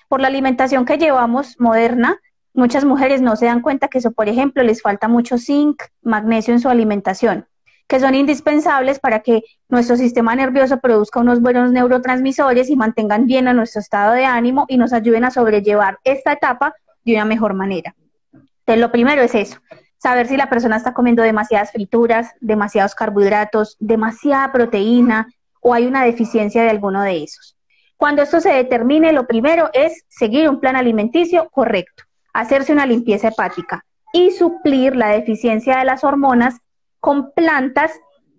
[0.07, 2.19] Por la alimentación que llevamos moderna,
[2.53, 6.53] muchas mujeres no se dan cuenta que eso, por ejemplo, les falta mucho zinc, magnesio
[6.53, 7.47] en su alimentación,
[7.87, 13.47] que son indispensables para que nuestro sistema nervioso produzca unos buenos neurotransmisores y mantengan bien
[13.47, 16.73] a nuestro estado de ánimo y nos ayuden a sobrellevar esta etapa
[17.03, 17.95] de una mejor manera.
[18.33, 19.59] Entonces, lo primero es eso,
[20.05, 25.27] saber si la persona está comiendo demasiadas frituras, demasiados carbohidratos, demasiada proteína
[25.61, 27.57] o hay una deficiencia de alguno de esos.
[27.97, 33.29] Cuando esto se determine, lo primero es seguir un plan alimenticio correcto, hacerse una limpieza
[33.29, 36.59] hepática y suplir la deficiencia de las hormonas
[36.99, 37.91] con plantas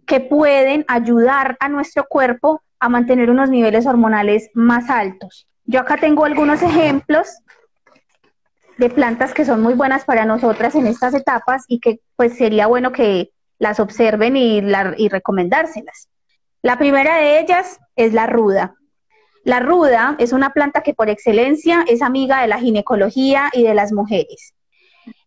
[0.06, 5.48] que pueden ayudar a nuestro cuerpo a mantener unos niveles hormonales más altos.
[5.64, 7.26] Yo acá tengo algunos ejemplos
[8.78, 12.66] de plantas que son muy buenas para nosotras en estas etapas y que pues sería
[12.66, 14.62] bueno que las observen y,
[14.96, 16.08] y recomendárselas.
[16.62, 18.74] La primera de ellas es la ruda.
[19.44, 23.74] La ruda es una planta que por excelencia es amiga de la ginecología y de
[23.74, 24.52] las mujeres.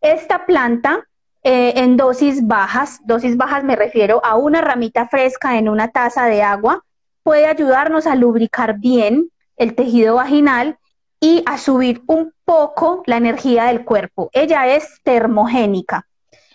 [0.01, 1.07] Esta planta
[1.41, 6.25] eh, en dosis bajas, dosis bajas me refiero a una ramita fresca en una taza
[6.25, 6.83] de agua,
[7.23, 10.77] puede ayudarnos a lubricar bien el tejido vaginal
[11.19, 14.29] y a subir un poco la energía del cuerpo.
[14.33, 16.07] Ella es termogénica.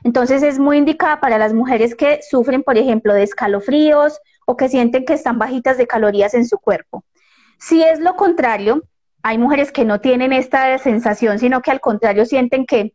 [0.03, 4.69] Entonces es muy indicada para las mujeres que sufren, por ejemplo, de escalofríos o que
[4.69, 7.05] sienten que están bajitas de calorías en su cuerpo.
[7.59, 8.83] Si es lo contrario,
[9.23, 12.93] hay mujeres que no tienen esta sensación, sino que al contrario sienten que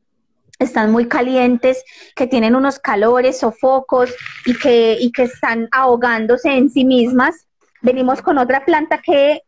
[0.60, 1.84] están muy calientes,
[2.16, 4.14] que tienen unos calores, sofocos
[4.46, 7.48] y que, y que están ahogándose en sí mismas.
[7.82, 9.42] Venimos con otra planta que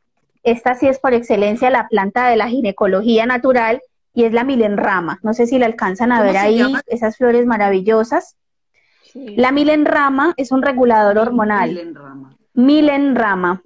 [0.44, 3.82] esta sí es por excelencia la planta de la ginecología natural
[4.14, 5.20] y es la milenrama.
[5.24, 8.38] No sé si la alcanzan a ver ahí, esas flores maravillosas.
[9.14, 11.70] La milenrama es un regulador hormonal.
[11.70, 12.38] Milenrama.
[12.54, 13.64] Milenrama.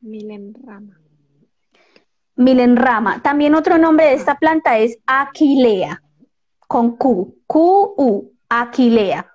[0.00, 1.00] Milenrama.
[2.36, 3.22] Milenrama.
[3.22, 6.02] También otro nombre de esta planta es aquilea,
[6.66, 7.36] con Q.
[7.46, 9.30] Q-U, aquilea.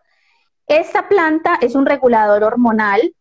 [0.65, 3.13] Esta planta es un regulador hormonal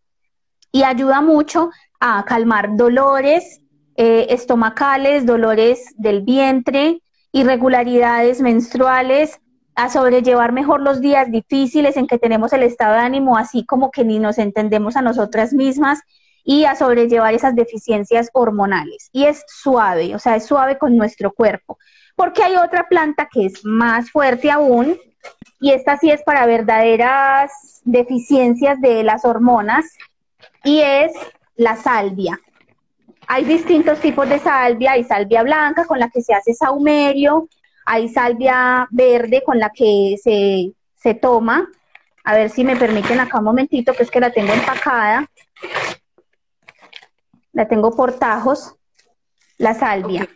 [0.73, 1.71] y ayuda mucho
[2.07, 3.63] a calmar dolores
[3.97, 7.01] eh, estomacales, dolores del vientre,
[7.33, 9.41] irregularidades menstruales,
[9.75, 13.91] a sobrellevar mejor los días difíciles en que tenemos el estado de ánimo así como
[13.91, 16.01] que ni nos entendemos a nosotras mismas
[16.45, 19.09] y a sobrellevar esas deficiencias hormonales.
[19.11, 21.79] Y es suave, o sea, es suave con nuestro cuerpo.
[22.17, 24.99] Porque hay otra planta que es más fuerte aún,
[25.59, 29.87] y esta sí es para verdaderas deficiencias de las hormonas,
[30.65, 31.13] y es
[31.57, 32.41] la salvia.
[33.27, 37.49] Hay distintos tipos de salvia, hay salvia blanca con la que se hace saumerio,
[37.87, 41.69] hay salvia verde con la que se, se toma.
[42.25, 45.31] A ver si me permiten acá un momentito, que es que la tengo empacada.
[47.53, 48.75] La tengo por tajos.
[49.59, 50.29] La salvia.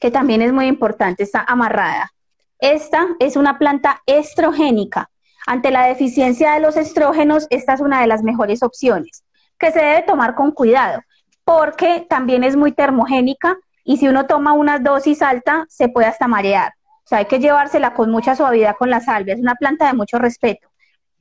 [0.00, 2.12] Que también es muy importante, está amarrada.
[2.58, 5.10] Esta es una planta estrogénica.
[5.50, 9.24] Ante la deficiencia de los estrógenos, esta es una de las mejores opciones,
[9.58, 11.00] que se debe tomar con cuidado,
[11.42, 16.28] porque también es muy termogénica y si uno toma una dosis alta, se puede hasta
[16.28, 16.74] marear.
[17.02, 19.32] O sea, hay que llevársela con mucha suavidad con la salvia.
[19.32, 20.68] Es una planta de mucho respeto.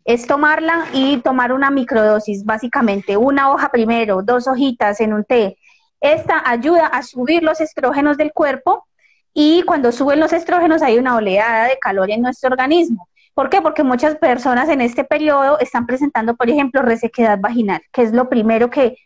[0.03, 5.57] Es tomarla y tomar una microdosis, básicamente, una hoja primero, dos hojitas en un té.
[6.01, 8.87] Esta ayuda a subir los estrógenos del cuerpo
[9.33, 13.07] y cuando suben los estrógenos hay una oleada de calor en nuestro organismo.
[13.37, 13.61] ¿Por qué?
[13.61, 18.29] Porque muchas personas en este periodo están presentando, por ejemplo, resequedad vaginal, que es lo
[18.29, 18.97] primero que,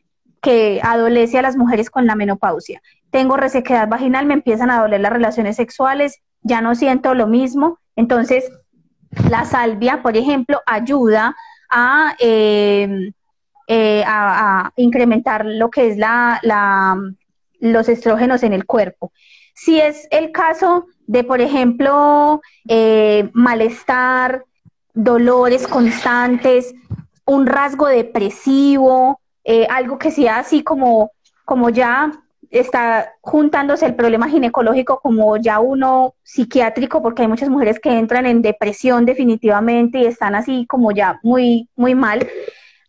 [0.41, 2.81] que adolece a las mujeres con la menopausia.
[3.09, 7.79] Tengo resequedad vaginal, me empiezan a doler las relaciones sexuales, ya no siento lo mismo.
[7.97, 8.49] Entonces,
[9.29, 11.35] la salvia, por ejemplo, ayuda
[11.69, 13.11] a, em,
[13.67, 16.95] eh, a, incrementar lo que es la, la,
[17.59, 19.11] los estrógenos en el cuerpo.
[19.63, 24.43] Si es el caso de, por ejemplo, eh, malestar,
[24.95, 26.73] dolores constantes,
[27.25, 31.11] un rasgo depresivo, eh, algo que sea así como,
[31.45, 32.11] como ya
[32.49, 38.25] está juntándose el problema ginecológico como ya uno psiquiátrico, porque hay muchas mujeres que entran
[38.25, 42.27] en depresión definitivamente y están así como ya muy, muy mal.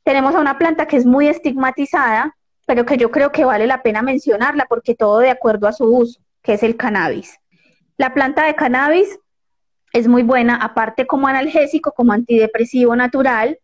[0.05, 3.83] Tenemos a una planta que es muy estigmatizada, pero que yo creo que vale la
[3.83, 7.39] pena mencionarla porque todo de acuerdo a su uso, que es el cannabis.
[7.97, 9.19] La planta de cannabis
[9.93, 13.59] es muy buena, aparte como analgésico, como antidepresivo natural.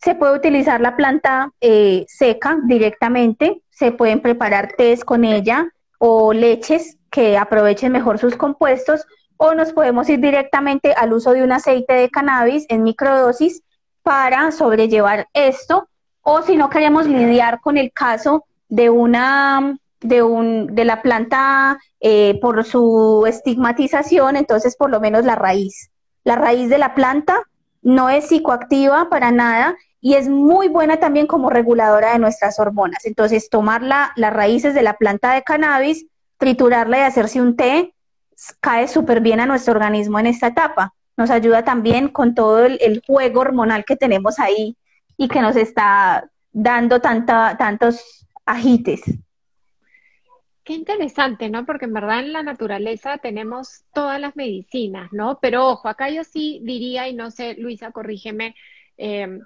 [0.00, 6.32] Se puede utilizar la planta eh, seca directamente, se pueden preparar tés con ella o
[6.32, 9.04] leches que aprovechen mejor sus compuestos
[9.36, 13.62] o nos podemos ir directamente al uso de un aceite de cannabis en microdosis
[14.02, 15.88] para sobrellevar esto
[16.22, 21.78] o si no queremos lidiar con el caso de una de, un, de la planta
[22.00, 25.90] eh, por su estigmatización, entonces por lo menos la raíz.
[26.24, 27.42] La raíz de la planta
[27.82, 33.04] no es psicoactiva para nada y es muy buena también como reguladora de nuestras hormonas.
[33.04, 36.06] Entonces, tomar las raíces de la planta de cannabis,
[36.38, 37.94] triturarla y hacerse un té,
[38.60, 40.94] cae súper bien a nuestro organismo en esta etapa.
[41.16, 44.76] Nos ayuda también con todo el, juego hormonal que tenemos ahí
[45.18, 49.02] y que nos está dando tanta, tantos agites.
[50.70, 51.66] Qué interesante, ¿no?
[51.66, 55.40] Porque en verdad en la naturaleza tenemos todas las medicinas, ¿no?
[55.42, 58.54] Pero ojo, acá yo sí diría, y no sé, Luisa, corrígeme,
[58.96, 59.40] em,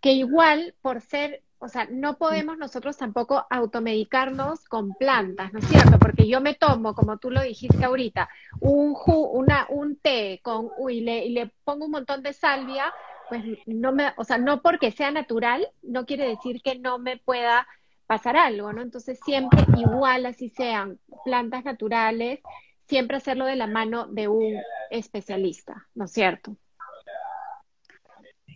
[0.00, 5.66] que igual por ser, o sea, no podemos nosotros tampoco automedicarnos con plantas, ¿no es
[5.66, 5.98] cierto?
[5.98, 8.28] Porque yo me tomo, como tú lo dijiste ahorita,
[8.60, 8.94] un,
[9.32, 12.94] una, un té con, y le, y le pongo un montón de salvia,
[13.28, 17.16] pues no me, o sea, no porque sea natural, no quiere decir que no me
[17.16, 17.66] pueda
[18.08, 18.80] pasar algo, ¿no?
[18.82, 22.40] Entonces siempre igual así sean plantas naturales,
[22.88, 24.56] siempre hacerlo de la mano de un
[24.90, 26.56] especialista, ¿no es cierto?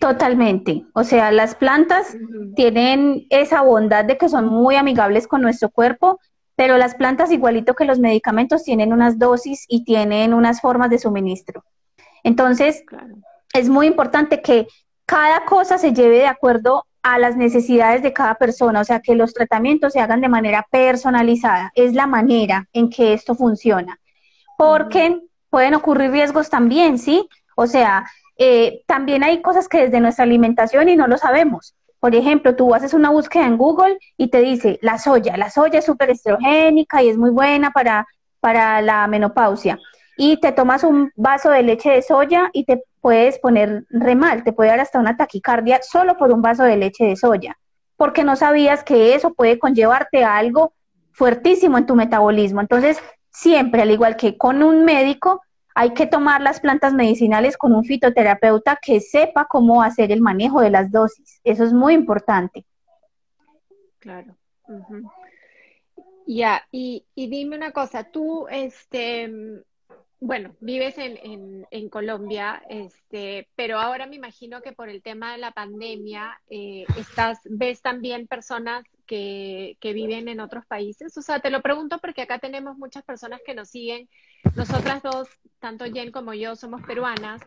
[0.01, 0.85] Totalmente.
[0.95, 2.17] O sea, las plantas
[2.57, 6.19] tienen esa bondad de que son muy amigables con nuestro cuerpo,
[6.57, 10.99] pero las plantas, igualito que los medicamentos, tienen unas dosis y tienen unas formas de
[10.99, 11.63] suministro.
[12.25, 12.85] Entonces,
[13.53, 14.67] es muy importante que
[15.05, 19.15] cada cosa se lleve de acuerdo a las necesidades de cada persona, o sea, que
[19.15, 23.99] los tratamientos se hagan de manera personalizada, es la manera en que esto funciona,
[24.57, 27.29] porque pueden ocurrir riesgos también, ¿sí?
[27.57, 28.07] O sea,
[28.39, 31.75] eh, también hay cosas que desde nuestra alimentación y no lo sabemos.
[32.01, 35.81] Por ejemplo, tú haces una búsqueda en Google y te dice la soya, la soya
[35.81, 38.07] es súper estrogénica y es muy buena para,
[38.41, 39.79] para la menopausia.
[40.17, 44.45] Y te tomas un vaso de leche de soya y te puedes poner re mal,
[44.45, 47.59] te puede dar hasta una taquicardia solo por un vaso de leche de soya,
[47.97, 50.75] porque no sabías que eso puede conllevarte a algo
[51.13, 52.61] fuertísimo en tu metabolismo.
[52.61, 55.43] Entonces, siempre, al igual que con un médico,
[55.75, 60.61] hay que tomar las plantas medicinales con un fitoterapeuta que sepa cómo hacer el manejo
[60.61, 61.41] de las dosis.
[61.45, 62.65] Eso es muy importante.
[63.99, 64.37] Claro.
[66.27, 69.31] Ya, y, y, dime una cosa, tú, este,
[70.25, 75.51] bueno, vives en, Colombia, este, pero ahora me imagino que por el tema de la
[75.51, 81.19] pandemia, eh, estás, ves también personas que, que, viven en otros países.
[81.19, 84.09] O sea, te lo pregunto porque acá tenemos muchas personas que nos siguen.
[84.55, 87.43] Nosotras dos, tanto Jen como yo, somos peruanas.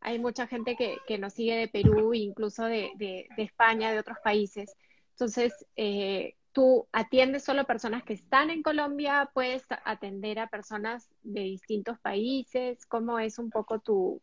[0.00, 4.00] Hay mucha gente que, que nos sigue de Perú, incluso de, de, de España, de
[4.00, 4.74] otros países.
[5.12, 11.10] Entonces, eh, tú atiendes solo a personas que están en Colombia, puedes atender a personas
[11.22, 14.22] de distintos países, ¿cómo es un poco tu,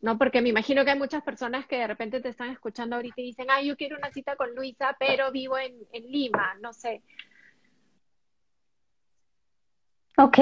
[0.00, 0.18] no?
[0.18, 3.26] Porque me imagino que hay muchas personas que de repente te están escuchando ahorita y
[3.26, 5.78] dicen, ah, yo quiero una cita con Luisa, pero vivo en,
[6.10, 7.00] Lima, no sé.
[10.16, 10.38] Ok,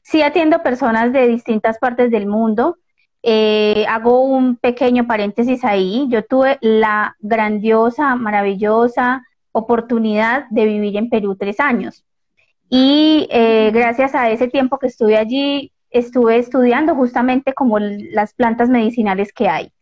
[0.00, 2.78] sí atiendo personas de distintas partes del mundo.
[3.22, 6.06] Eh, hago un pequeño paréntesis ahí.
[6.08, 12.04] Yo tuve la grandiosa, maravillosa, oportunidad de vivir en Perú tres años.
[12.68, 18.70] Y eh, gracias a ese tiempo que estuve allí, estuve estudiando justamente como las plantas
[18.70, 19.72] medicinales que hay.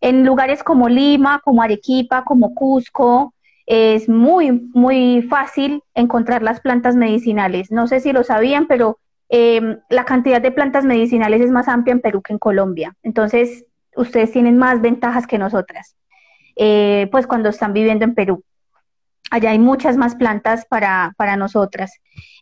[0.00, 3.34] En lugares como Lima, como Arequipa, como Cusco,
[3.66, 7.72] es muy, muy fácil encontrar las plantas medicinales.
[7.72, 11.92] No sé si lo sabían, pero em, la cantidad de plantas medicinales es más amplia
[11.92, 12.94] en Perú que en Colombia.
[13.02, 13.64] Entonces,
[13.96, 15.96] ustedes tienen más ventajas que nosotras,
[16.54, 18.44] eh, pues cuando están viviendo en Perú
[19.30, 21.92] allá hay muchas más plantas para, para nosotras.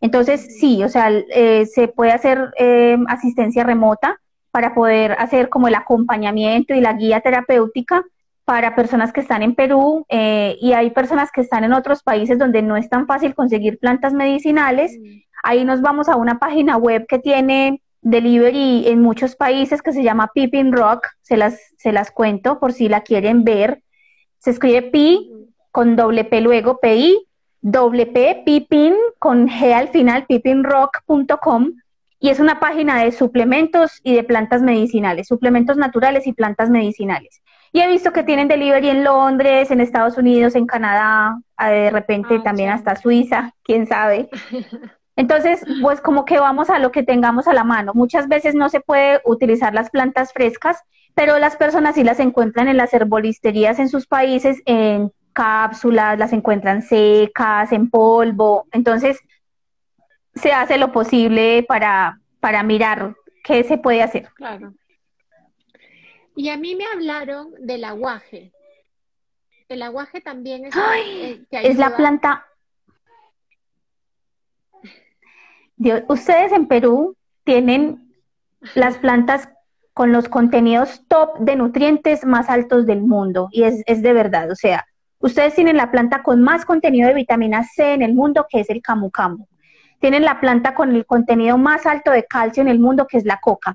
[0.01, 4.21] Entonces, sí, o sea, eh, se puede hacer eh, asistencia remota
[4.51, 8.05] para poder hacer como el acompañamiento y la guía terapéutica
[8.45, 12.39] para personas que están en Perú eh, y hay personas que están en otros países
[12.39, 14.97] donde no es tan fácil conseguir plantas medicinales.
[15.01, 15.21] Mm.
[15.43, 20.03] Ahí nos vamos a una página web que tiene delivery en muchos países que se
[20.03, 23.83] llama Pippin Rock, se las, se las cuento por si la quieren ver.
[24.39, 25.34] Se escribe Pi
[25.75, 27.27] con doble P luego, PI,
[27.61, 31.73] doble P, Pipin, con G al final, pipinrock.com,
[32.21, 37.43] y es una página de suplementos y de plantas medicinales, suplementos naturales y plantas medicinales.
[37.73, 42.37] Y he visto que tienen delivery en Londres, en Estados Unidos, en Canadá, de repente
[42.37, 44.29] ah, también hasta Suiza, quién sabe.
[45.17, 47.91] Entonces, pues como que vamos a lo que tengamos a la mano.
[47.97, 50.79] Muchas veces no se puede utilizar las plantas frescas,
[51.17, 56.33] pero las personas sí las encuentran en las herbolisterías en sus países, en cápsulas, las
[56.33, 58.67] encuentran secas, en polvo.
[58.73, 59.19] Entonces,
[60.35, 64.31] se hace lo posible para, para mirar qué se puede hacer.
[64.35, 64.73] Claro.
[66.35, 68.53] Y a mí me hablaron del aguaje.
[69.69, 70.75] El aguaje también es,
[71.51, 72.47] es la planta
[76.09, 78.15] ustedes en Perú tienen
[78.75, 79.49] las plantas
[79.93, 84.57] con los contenidos top de nutrientes más altos del mundo y es, de verdad, o
[84.57, 84.87] sea,
[85.25, 88.69] ustedes tienen la planta con más contenido de vitamina C en el mundo que es
[88.69, 89.47] el camu camu.
[89.99, 93.25] Tienen la planta con el contenido más alto de calcio en el mundo que es
[93.25, 93.75] la coca.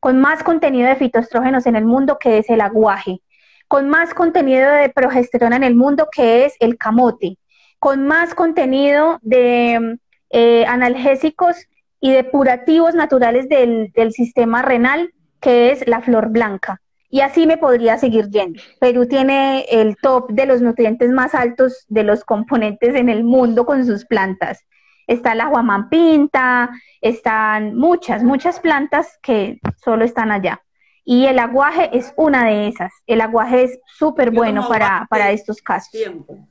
[0.00, 3.20] Con más contenido de fitoestrógenos en el mundo que es el aguaje.
[3.68, 7.36] Con más contenido de progesterona en el mundo que es el camote.
[7.78, 9.98] Con más contenido de
[10.30, 11.66] eh, analgésicos
[12.00, 16.80] y depurativos naturales del, sistema renal, que es la flor blanca.
[17.08, 18.60] Y así me podría seguir yendo.
[18.80, 23.64] Perú tiene el top de los nutrientes más altos de los componentes en el mundo
[23.64, 24.64] con sus plantas.
[25.06, 25.50] Está la
[25.88, 30.62] pinta están muchas, muchas plantas que solo están allá.
[31.04, 32.92] Y el aguaje es una de esas.
[33.06, 35.92] El aguaje es súper bueno para, para estos casos.
[35.92, 36.48] Tiempo,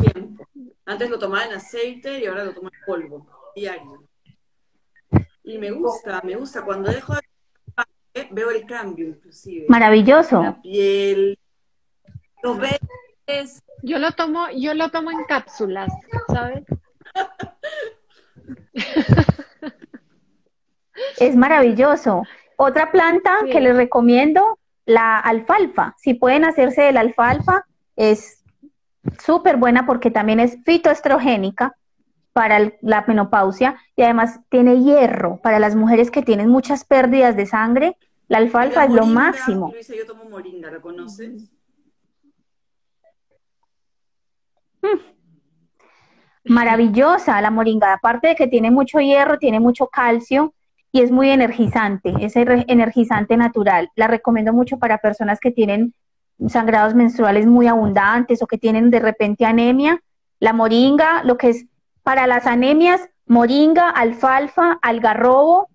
[0.00, 0.46] tiempo.
[0.84, 3.26] Antes lo tomaba en aceite y ahora lo tomo en polvo,
[3.56, 4.04] diario.
[5.42, 6.62] Y me gusta, me gusta.
[6.62, 7.22] Cuando dejo de
[8.30, 9.66] veo el cambio inclusive.
[9.68, 10.42] Maravilloso.
[10.42, 11.38] La piel,
[12.42, 12.78] los ves.
[13.82, 15.92] Yo lo tomo, yo lo tomo en cápsulas,
[16.28, 16.64] ¿sabes?
[21.18, 22.24] es maravilloso.
[22.56, 25.94] Otra planta que les recomiendo, la alfalfa.
[25.98, 27.64] Si pueden hacerse de la alfalfa,
[27.96, 28.42] es
[29.24, 31.76] súper buena porque también es fitoestrogénica
[32.32, 37.46] para la menopausia y además tiene hierro para las mujeres que tienen muchas pérdidas de
[37.46, 37.96] sangre.
[38.28, 39.70] La alfalfa es lo máximo.
[39.72, 41.52] Luisa, yo tomo moringa, ¿la conoces?
[44.82, 44.98] Mm.
[46.44, 50.54] Maravillosa la moringa, aparte de que tiene mucho hierro, tiene mucho calcio
[50.92, 53.90] y es muy energizante, es energizante natural.
[53.94, 55.94] La recomiendo mucho para personas que tienen
[56.48, 60.02] sangrados menstruales muy abundantes o que tienen de repente anemia,
[60.38, 61.66] la moringa, lo que es
[62.02, 65.68] para las anemias, moringa, alfalfa, algarrobo,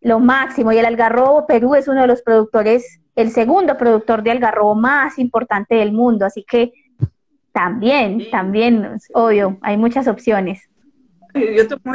[0.00, 0.72] lo máximo.
[0.72, 5.18] Y el algarrobo, Perú es uno de los productores, el segundo productor de algarrobo más
[5.18, 6.72] importante del mundo, así que
[7.52, 10.68] también, también, obvio, hay muchas opciones.
[11.34, 11.94] Yo tomo,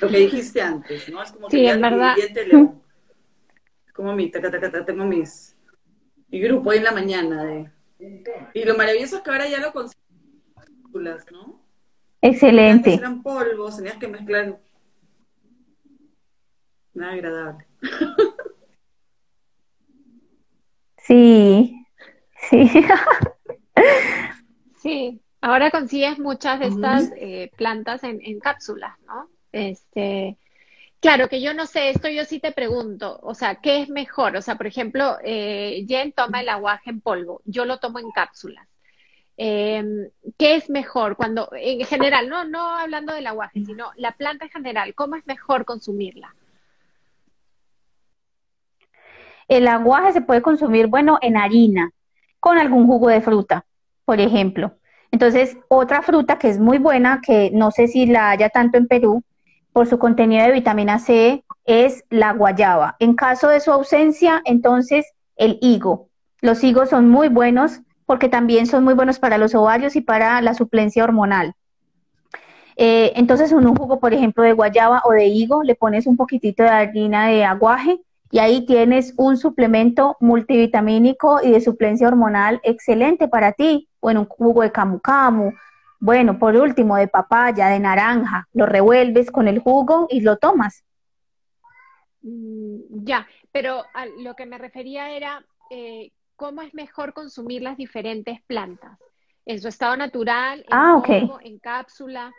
[0.00, 1.22] lo que dijiste antes, ¿no?
[1.22, 2.14] Es como que en verdad.
[3.94, 5.56] como mi, tengo mis
[6.30, 7.44] mi grupo hoy en la mañana.
[7.44, 7.70] De...
[8.54, 10.00] Y lo maravilloso es que ahora ya lo consigues,
[11.32, 11.59] ¿no?
[12.22, 12.90] Excelente.
[12.90, 14.58] Antes eran polvos, tenías que mezclar.
[16.94, 17.66] Nada agradable.
[21.02, 21.86] Sí,
[22.48, 22.70] sí.
[24.80, 29.28] sí, ahora consigues muchas de estas eh, plantas en, en cápsulas, ¿no?
[29.50, 30.38] Este,
[31.00, 34.36] Claro, que yo no sé, esto yo sí te pregunto, o sea, ¿qué es mejor?
[34.36, 38.10] O sea, por ejemplo, eh, Jen toma el aguaje en polvo, yo lo tomo en
[38.10, 38.68] cápsulas.
[39.42, 44.44] Em, ¿Qué es mejor cuando, en general, no, no hablando del aguaje, sino la planta
[44.44, 46.34] en general, ¿cómo es mejor consumirla?
[49.48, 51.90] El aguaje se puede consumir, bueno, en harina,
[52.38, 53.64] con algún jugo de fruta,
[54.04, 54.76] por ejemplo.
[55.10, 58.88] Entonces, otra fruta que es muy buena, que no sé si la haya tanto en
[58.88, 59.24] Perú,
[59.72, 62.96] por su contenido de vitamina C es la guayaba.
[62.98, 66.10] En caso de su ausencia, entonces el higo.
[66.42, 67.80] Los higos son muy buenos
[68.10, 71.54] porque también son muy buenos para los ovarios y para la suplencia hormonal.
[72.74, 76.16] Eh, entonces, en un jugo, por ejemplo, de guayaba o de higo, le pones un
[76.16, 78.00] poquitito de harina de aguaje
[78.32, 84.18] y ahí tienes un suplemento multivitamínico y de suplencia hormonal excelente para ti, o en
[84.18, 85.52] un jugo de camu camu,
[86.00, 90.82] bueno, por último, de papaya, de naranja, lo revuelves con el jugo y lo tomas.
[92.22, 96.10] Mm, ya, pero a lo que me refería era eh,
[96.40, 98.98] cómo es mejor consumir las diferentes plantas.
[99.44, 101.02] En su estado natural, en, ah,
[101.42, 102.32] en cápsula.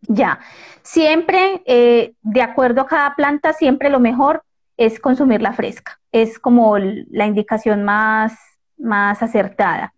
[0.00, 0.40] Ya,
[0.80, 4.42] siempre, eh, de acuerdo a cada planta, siempre lo mejor
[4.78, 6.00] es consumirla fresca.
[6.10, 8.32] Es como la indicación más,
[8.78, 9.92] más acertada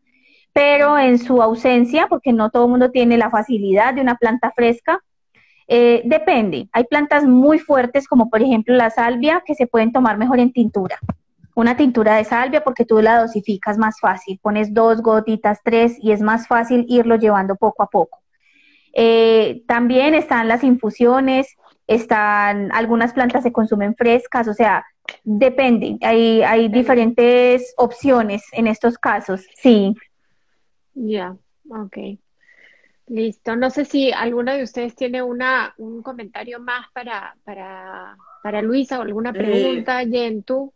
[0.52, 4.52] pero en su ausencia, porque no todo el mundo tiene la facilidad de una planta
[4.54, 5.00] fresca,
[5.66, 6.68] eh, depende.
[6.70, 10.52] Hay plantas muy fuertes, como por ejemplo la salvia, que se pueden tomar mejor en
[10.52, 10.96] tintura.
[11.54, 14.38] Una tintura de salvia porque tú la dosificas más fácil.
[14.42, 18.20] Pones dos gotitas, tres y es más fácil irlo llevando poco a poco.
[18.92, 21.48] Eh, también están las infusiones,
[21.86, 24.84] están algunas plantas se consumen frescas, o sea,
[25.24, 29.94] depende, hay, hay diferentes opciones en estos casos, sí.
[30.94, 31.36] Ya,
[31.68, 31.98] ok.
[33.06, 33.54] Listo.
[33.56, 38.98] No sé si alguno de ustedes tiene una, un comentario más para, para, para Luisa
[38.98, 40.00] o alguna eh, pregunta.
[40.06, 40.72] Jen, tú.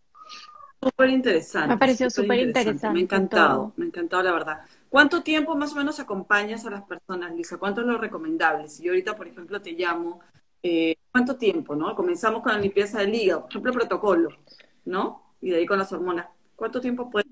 [0.81, 1.69] Súper interesante.
[1.69, 2.91] Me ha parecido súper interesante.
[2.91, 4.61] Me ha encantado, me ha encantado la verdad.
[4.89, 7.59] ¿Cuánto tiempo más o menos acompañas a las personas, Lisa?
[7.59, 8.69] ¿Cuánto es lo recomendable?
[8.69, 10.21] Si yo ahorita, por ejemplo, te llamo,
[10.63, 11.95] eh, ¿cuánto tiempo, no?
[11.95, 14.31] Comenzamos con la limpieza del hígado, por ejemplo, protocolo,
[14.85, 15.35] ¿no?
[15.41, 16.27] Y de ahí con las hormonas.
[16.55, 17.27] ¿Cuánto tiempo puede?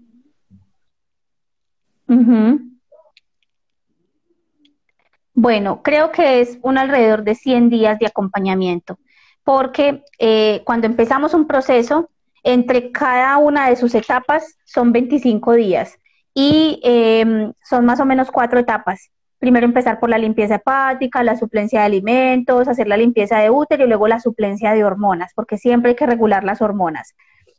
[5.34, 8.98] Bueno, creo que es un alrededor de 100 días de acompañamiento,
[9.44, 12.10] porque eh, cuando empezamos un proceso,
[12.46, 15.98] entre cada una de sus etapas son 25 días
[16.32, 19.10] y em, son más o menos cuatro etapas.
[19.40, 23.84] Primero empezar por la limpieza hepática, la suplencia de alimentos, hacer la limpieza de útero
[23.84, 27.16] y luego la suplencia de hormonas, porque siempre hay que regular las hormonas.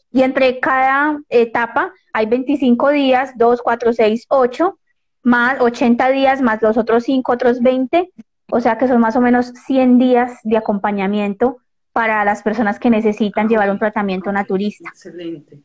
[0.09, 4.79] Y entre cada etapa hay 25 días, 2, 4, 6, 8,
[5.21, 8.09] más 80 días, más los otros 5, otros 20,
[8.49, 11.57] o sea que son más o menos 100 días de acompañamiento
[11.97, 14.87] para las personas que necesitan llevar un tratamiento naturista.
[14.89, 15.59] Excelente.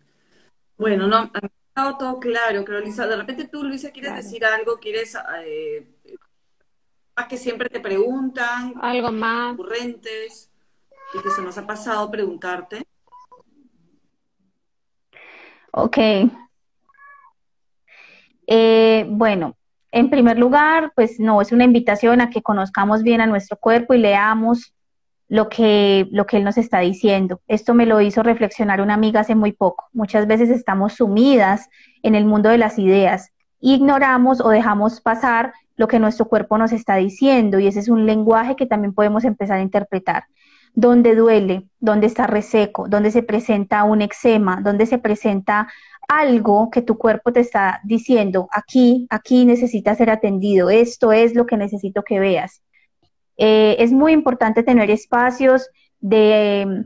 [0.78, 1.30] Bueno, no, ha
[1.74, 3.06] quedado todo claro, creo, Lisa.
[3.06, 5.14] De repente tú, Luisa, quieres decir algo, quieres...
[5.44, 5.86] Eh,
[7.14, 8.72] más que siempre te preguntan.
[8.80, 9.50] Algo más.
[9.50, 10.50] Recurrentes,
[11.12, 12.86] y que se nos ha pasado preguntarte.
[15.70, 15.98] Ok.
[18.46, 19.54] Eh, bueno,
[19.90, 23.92] en primer lugar, pues no, es una invitación a que conozcamos bien a nuestro cuerpo
[23.92, 24.72] y leamos
[25.28, 27.40] lo que, lo que él nos está diciendo.
[27.48, 29.88] Esto me lo hizo reflexionar una amiga hace muy poco.
[29.92, 31.68] Muchas veces estamos sumidas
[32.02, 36.72] en el mundo de las ideas, ignoramos o dejamos pasar lo que nuestro cuerpo nos
[36.72, 40.24] está diciendo y ese es un lenguaje que también podemos empezar a interpretar.
[40.74, 41.66] ¿Dónde duele?
[41.80, 42.88] ¿Dónde está reseco?
[42.88, 44.60] ¿Dónde se presenta un eczema?
[44.62, 45.68] ¿Dónde se presenta
[46.08, 51.46] algo que tu cuerpo te está diciendo, aquí, aquí necesita ser atendido, esto es lo
[51.46, 52.62] que necesito que veas.
[53.36, 55.68] Eh, es muy importante tener espacios
[56.00, 56.84] de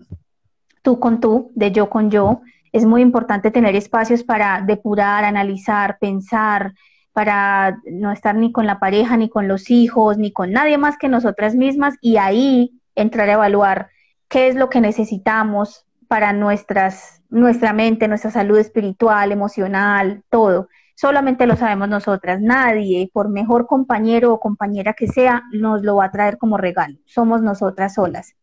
[0.82, 2.40] tú con tú, de yo con yo.
[2.72, 6.74] Es muy importante tener espacios para depurar, analizar, pensar,
[7.12, 10.98] para no estar ni con la pareja, ni con los hijos, ni con nadie más
[10.98, 13.88] que nosotras mismas y ahí entrar a evaluar
[14.28, 20.68] qué es lo que necesitamos para nuestras nuestra mente, nuestra salud espiritual, emocional, todo.
[20.96, 22.40] Solamente lo sabemos nosotras.
[22.40, 26.96] Nadie, por mejor compañero o compañera que sea, nos lo va a traer como regalo.
[27.04, 28.34] Somos nosotras solas.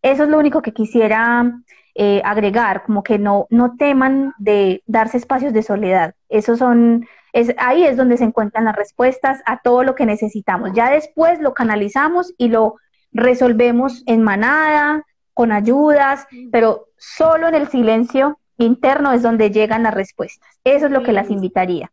[0.00, 1.60] Eso es lo único que quisiera
[1.94, 6.14] eh, agregar, como que no, no teman de darse espacios de soledad.
[6.30, 10.70] Esos son, es, ahí es donde se encuentran las respuestas a todo lo que necesitamos.
[10.72, 12.76] Ya después lo canalizamos y lo
[13.12, 19.94] resolvemos en manada, con ayudas, pero solo en el silencio interno es donde llegan las
[19.94, 20.48] respuestas.
[20.64, 21.90] Eso es lo que las invitaría.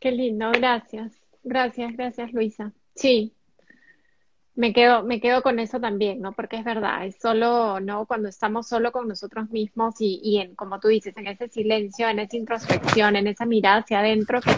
[0.00, 1.12] Qué lindo, gracias.
[1.42, 2.72] Gracias, gracias Luisa.
[2.94, 3.34] Sí,
[4.56, 6.32] me quedo, me quedo con eso también, ¿no?
[6.32, 8.06] Porque es verdad, es solo, ¿no?
[8.06, 12.08] Cuando estamos solo con nosotros mismos y, y en, como tú dices, en ese silencio,
[12.08, 14.52] en esa introspección, en esa mirada hacia adentro, que,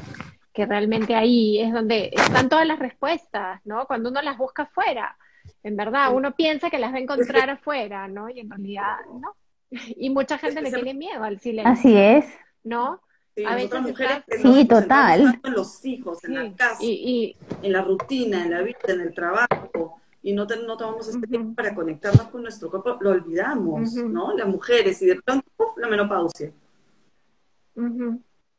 [0.53, 3.87] que realmente ahí es donde están todas las respuestas, ¿no?
[3.87, 5.17] Cuando uno las busca afuera.
[5.63, 8.29] En verdad, uno piensa que las va a encontrar afuera, ¿no?
[8.29, 9.35] Y en realidad, no.
[9.97, 11.73] Y mucha gente le tiene miedo al silencio.
[11.73, 12.27] Así es.
[12.65, 13.01] ¿No?
[13.45, 15.41] a veces mujeres sí, total.
[15.45, 19.15] En los hijos, en la casa, y, en la rutina, en la vida, en el
[19.15, 24.35] trabajo, y no, no tomamos este tiempo para conectarnos con nuestro cuerpo, lo olvidamos, ¿no?
[24.35, 25.47] Las mujeres, y de pronto,
[25.77, 26.51] la menopausia.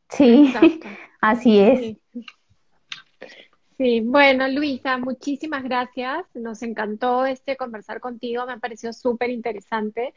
[0.09, 0.53] Sí,
[1.21, 1.97] así es.
[3.77, 6.25] Sí, bueno, Luisa, muchísimas gracias.
[6.33, 10.13] Nos encantó este conversar contigo, me ha parecido súper interesante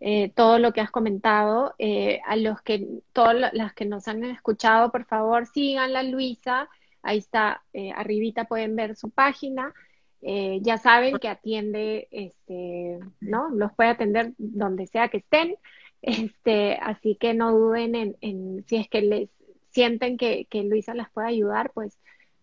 [0.00, 1.74] eh, todo lo que has comentado.
[1.78, 6.68] Eh, a los que, todas las que nos han escuchado, por favor, síganla, Luisa.
[7.02, 9.74] Ahí está, eh, arribita pueden ver su página.
[10.20, 13.50] ya saben que atiende, este, ¿no?
[13.50, 15.56] Los puede atender donde sea que estén.
[16.00, 19.30] Este, así que no duden en, en si es que les
[19.70, 21.98] sienten que, que Luisa las puede ayudar, pues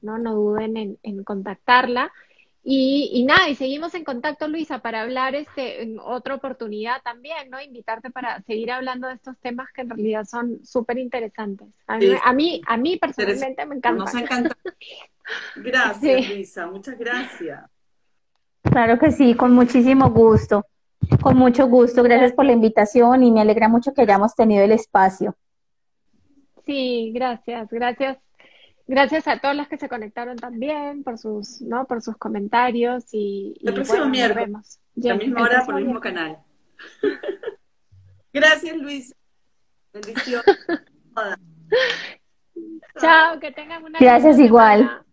[0.05, 0.17] ¿no?
[0.17, 2.13] No duden en, contactarla.
[2.67, 7.61] Y, nada, y seguimos en contacto, Luisa, para hablar este, en otra oportunidad también, ¿no?
[7.61, 11.67] Invitarte para seguir hablando de estos temas que en realidad son súper interesantes.
[11.85, 11.99] A,
[12.33, 14.03] mí, a mí personalmente me encanta.
[14.03, 14.57] Nos encanta.
[15.57, 17.63] Gracias, Luisa, muchas gracias.
[18.63, 20.65] Claro que sí, con muchísimo gusto.
[21.21, 24.71] Con mucho gusto, gracias por la invitación y me alegra mucho que hayamos tenido el
[24.71, 25.35] espacio.
[26.65, 28.17] Sí, gracias, gracias
[28.87, 31.85] Gracias a todos los que se conectaron también por sus, ¿no?
[31.85, 36.37] por sus comentarios y, el próximo miércoles, la misma hora por el mismo canal.
[38.33, 39.15] Gracias, Luis.
[39.93, 40.43] Bendición.
[42.99, 45.03] Chao, que tengan una Gracias igual.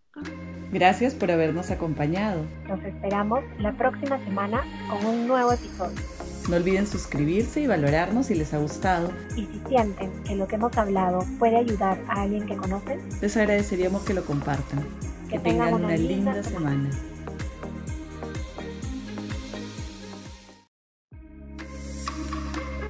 [0.71, 2.45] Gracias por habernos acompañado.
[2.67, 6.01] Nos esperamos la próxima semana con un nuevo episodio.
[6.49, 9.13] No olviden suscribirse y valorarnos si les ha gustado.
[9.37, 13.37] Y si sienten que lo que hemos hablado puede ayudar a alguien que conocen, les
[13.37, 14.85] agradeceríamos que lo compartan.
[15.29, 16.91] Que, tengan, una, linda, semana.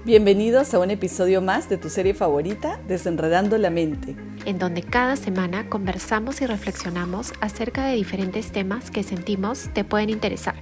[0.04, 5.14] Bienvenidos a un episodio más de tu serie favorita, Desenredando la Mente, en donde cada
[5.14, 10.56] semana conversamos y reflexionamos acerca de diferentes temas que sentimos te pueden interesar.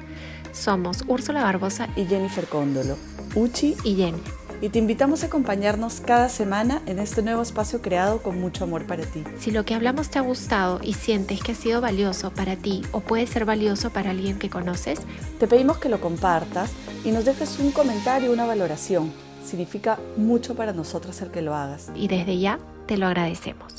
[0.52, 2.96] Somos Úrsula Barbosa y Jennifer Cóndolo,
[3.34, 4.16] Uchi y Jen.
[4.62, 8.86] Y te invitamos a acompañarnos cada semana en este nuevo espacio creado con mucho amor
[8.86, 9.24] para ti.
[9.38, 12.82] Si lo que hablamos te ha gustado y sientes que ha sido valioso para ti
[12.92, 15.00] o puede ser valioso para alguien que conoces,
[15.38, 16.72] te pedimos que lo compartas
[17.04, 19.10] y nos dejes un comentario, una valoración.
[19.42, 21.90] Significa mucho para nosotros el que lo hagas.
[21.94, 23.74] Y desde ya te lo agradecemos.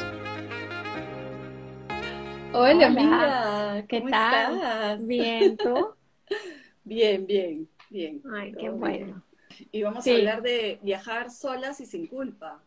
[2.53, 3.85] Hola, amiga.
[3.87, 4.97] ¿Qué tal?
[5.05, 5.93] Bien, ¿tú?
[6.91, 8.21] Bien, bien, bien.
[8.33, 9.23] Ay, qué bueno.
[9.71, 12.61] Y vamos a hablar de viajar solas y sin culpa.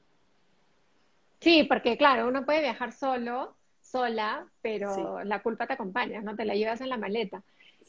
[1.41, 6.37] Sí, porque claro, uno puede viajar solo, sola, pero la culpa te acompaña, ¿no?
[6.37, 7.43] Te la llevas en la maleta,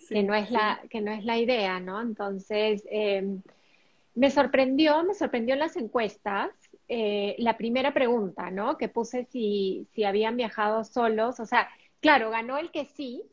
[0.09, 2.01] que no es la, que no es la idea, ¿no?
[2.01, 3.41] Entonces, em,
[4.13, 6.49] me sorprendió, me sorprendió en las encuestas
[6.89, 8.77] eh, la primera pregunta, ¿no?
[8.77, 11.69] Que puse si, si habían viajado solos, o sea,
[12.01, 13.23] claro, ganó el que sí,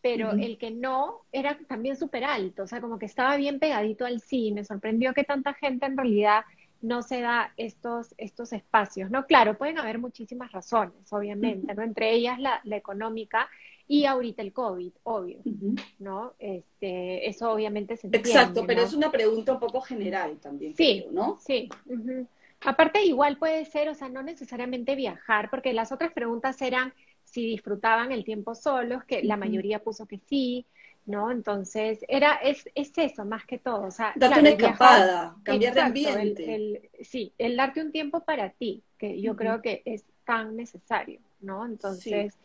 [0.00, 4.04] pero el que no era también súper alto, o sea, como que estaba bien pegadito
[4.04, 4.52] al sí.
[4.52, 6.44] Me sorprendió que tanta gente en realidad
[6.80, 9.26] no se da estos, estos espacios, ¿no?
[9.26, 11.82] Claro, pueden haber muchísimas razones, obviamente, ¿no?
[11.82, 13.48] Entre ellas la, la económica
[13.88, 15.40] y ahorita el COVID, obvio,
[15.98, 16.34] ¿no?
[16.38, 21.06] Este, eso obviamente se entiende, Exacto, pero es una pregunta un poco general también, sí,
[21.10, 21.38] ¿no?
[21.40, 21.68] Sí,
[22.60, 26.92] Aparte, igual puede ser, o sea, no necesariamente viajar, porque las otras preguntas eran
[27.30, 30.66] si disfrutaban el tiempo solos, que la mayoría puso que sí,
[31.06, 31.30] ¿no?
[31.30, 33.82] Entonces, era, es, es eso más que todo.
[33.82, 36.54] O sea, darte una escapada, cambiar de ambiente.
[36.54, 41.20] El, sí, el darte un tiempo para ti, que yo creo que es tan necesario,
[41.40, 41.64] ¿no?
[41.64, 42.36] Entonces,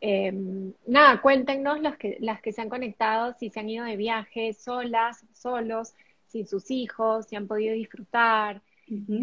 [0.00, 3.96] em, nada, cuéntenos las que, las que se han conectado, si se han ido de
[3.96, 5.94] viaje solas, solos,
[6.28, 8.62] sin sus hijos, si han podido disfrutar.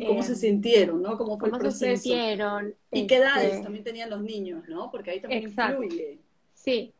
[0.05, 1.17] ¿Cómo se em, sintieron, no?
[1.17, 1.95] ¿Cómo fue el proceso?
[1.95, 2.73] se sintieron?
[2.91, 4.91] ¿Y qué edades este también tenían los niños, no?
[4.91, 6.19] Porque ahí también influye.
[6.53, 6.91] Sí,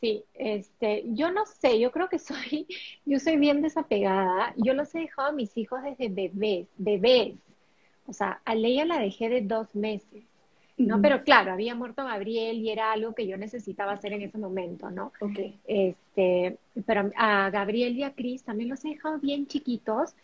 [0.00, 0.24] sí.
[0.34, 2.66] Este, yo no sé, yo creo que soy,
[3.04, 4.54] yo soy bien desapegada.
[4.56, 7.34] Yo los he dejado a mis hijos desde bebés, bebés.
[8.06, 10.24] O sea, a Leia la dejé de dos meses.
[10.78, 11.02] ¿no?
[11.02, 14.90] Pero claro, había muerto Gabriel y era algo que yo necesitaba hacer en ese momento,
[14.90, 15.12] ¿no?
[15.20, 15.58] Okay.
[15.66, 16.56] Este,
[16.86, 20.14] pero a Gabriel y a Cris también los he dejado bien chiquitos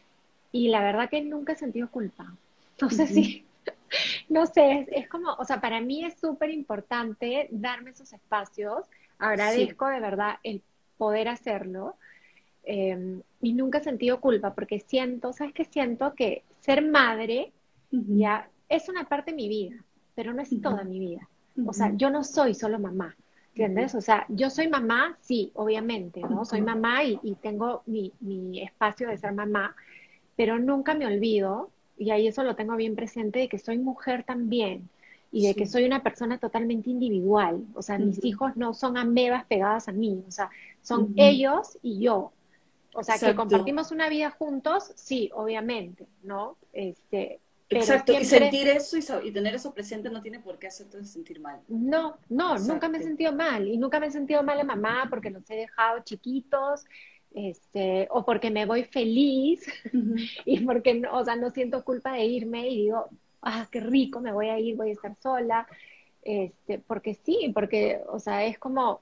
[0.55, 2.33] y la verdad que nunca he sentido culpa.
[2.81, 3.45] No sé si,
[4.29, 8.87] no sé, es, como, o sea, para mí es súper importante darme esos espacios.
[9.19, 10.63] Agradezco de verdad el
[10.97, 11.97] poder hacerlo.
[12.63, 15.65] Em, y nunca he sentido culpa porque siento, ¿sabes qué?
[15.65, 17.53] Siento que ser madre
[17.91, 19.75] ya es una parte de mi vida,
[20.15, 21.29] pero no es toda mi vida.
[21.67, 23.17] O sea, yo no soy solo mamá.
[23.57, 23.97] ¿Entiendes?
[23.97, 26.45] O sea, yo soy mamá, sí, obviamente, ¿no?
[26.45, 29.77] Soy mamá y, y tengo mi, mi, espacio de ser mamá,
[30.37, 34.24] pero nunca me olvido, y ahí eso lo tengo bien presente, de que soy mujer
[34.24, 34.89] también
[35.30, 37.64] y de que soy una persona totalmente individual.
[37.74, 40.49] O sea, mis hijos no son amebas pegadas a mí, o sea,
[40.80, 42.32] son ellos y yo.
[42.95, 46.57] O sea, que compartimos una vida juntos, sí, obviamente, ¿no?
[46.72, 51.41] Este, Exacto, y sentir eso y, tener eso presente no tiene por qué hacerte sentir
[51.41, 51.61] mal.
[51.68, 55.07] No, no, nunca me he sentido mal y nunca me he sentido mal a mamá
[55.11, 56.85] porque los he dejado chiquitos
[57.35, 59.66] este, o porque me voy feliz
[60.45, 63.09] y porque, no, o sea, no siento culpa de irme y digo,
[63.43, 65.66] ah, qué rico, me voy a ir, voy a estar sola,
[66.22, 69.01] este, porque sí, porque, o sea, es como,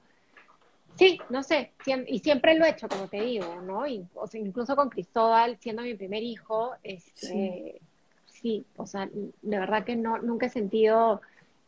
[0.95, 1.71] sí, no sé,
[2.07, 3.87] y siempre lo he hecho, como te digo, ¿no?
[3.87, 7.79] Y, o sea, incluso con Cristóbal, siendo mi primer hijo, este,
[8.25, 8.65] sí.
[8.75, 11.21] o sea, de verdad que no, nunca he sentido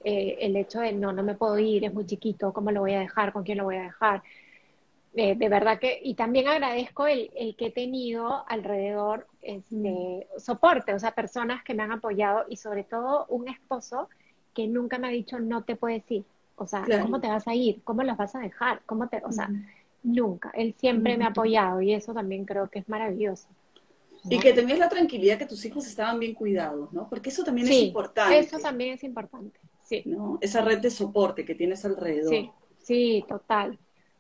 [0.04, 2.94] eh, el hecho de, no, no me puedo ir, es muy chiquito, ¿cómo lo voy
[2.94, 3.32] a dejar?
[3.32, 4.24] ¿Con quién lo voy a dejar?
[5.18, 10.94] Eh, de verdad que, y también agradezco el, el que he tenido alrededor este, soporte,
[10.94, 14.10] o sea, personas que me han apoyado y sobre todo un esposo
[14.54, 16.26] que nunca me ha dicho no te puedes ir,
[16.58, 17.82] o sea, ¿cómo te vas a ir?
[17.84, 18.82] ¿Cómo los vas a dejar?
[18.86, 19.50] ¿Cómo te, o sea,
[20.04, 23.48] nunca, él siempre me ha apoyado y eso también creo que es maravilloso.
[24.30, 27.08] Y que tenías la tranquilidad que tus hijos estaban bien cuidados, ¿no?
[27.08, 28.40] Porque eso también es importante.
[28.40, 29.60] Eso también es importante.
[29.84, 30.04] sí.
[30.06, 30.40] ¿no?
[30.42, 32.30] Esa red de soporte que tienes alrededor.
[32.30, 33.78] Sí, sí, total.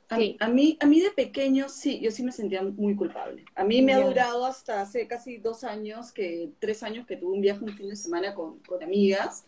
[0.10, 3.44] A, a, mí, a mí de pequeño sí, yo sí me sentía muy culpable.
[3.56, 7.34] A mí me ha durado hasta hace casi dos años, que tres años que tuve
[7.34, 9.46] un viaje un fin de semana con, con amigas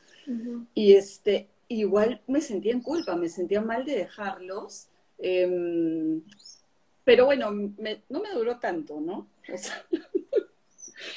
[0.73, 4.87] y este, igual me sentía en culpa, me sentía mal de dejarlos.
[5.19, 6.21] Em,
[7.03, 9.27] pero bueno, no me duró tanto, ¿no?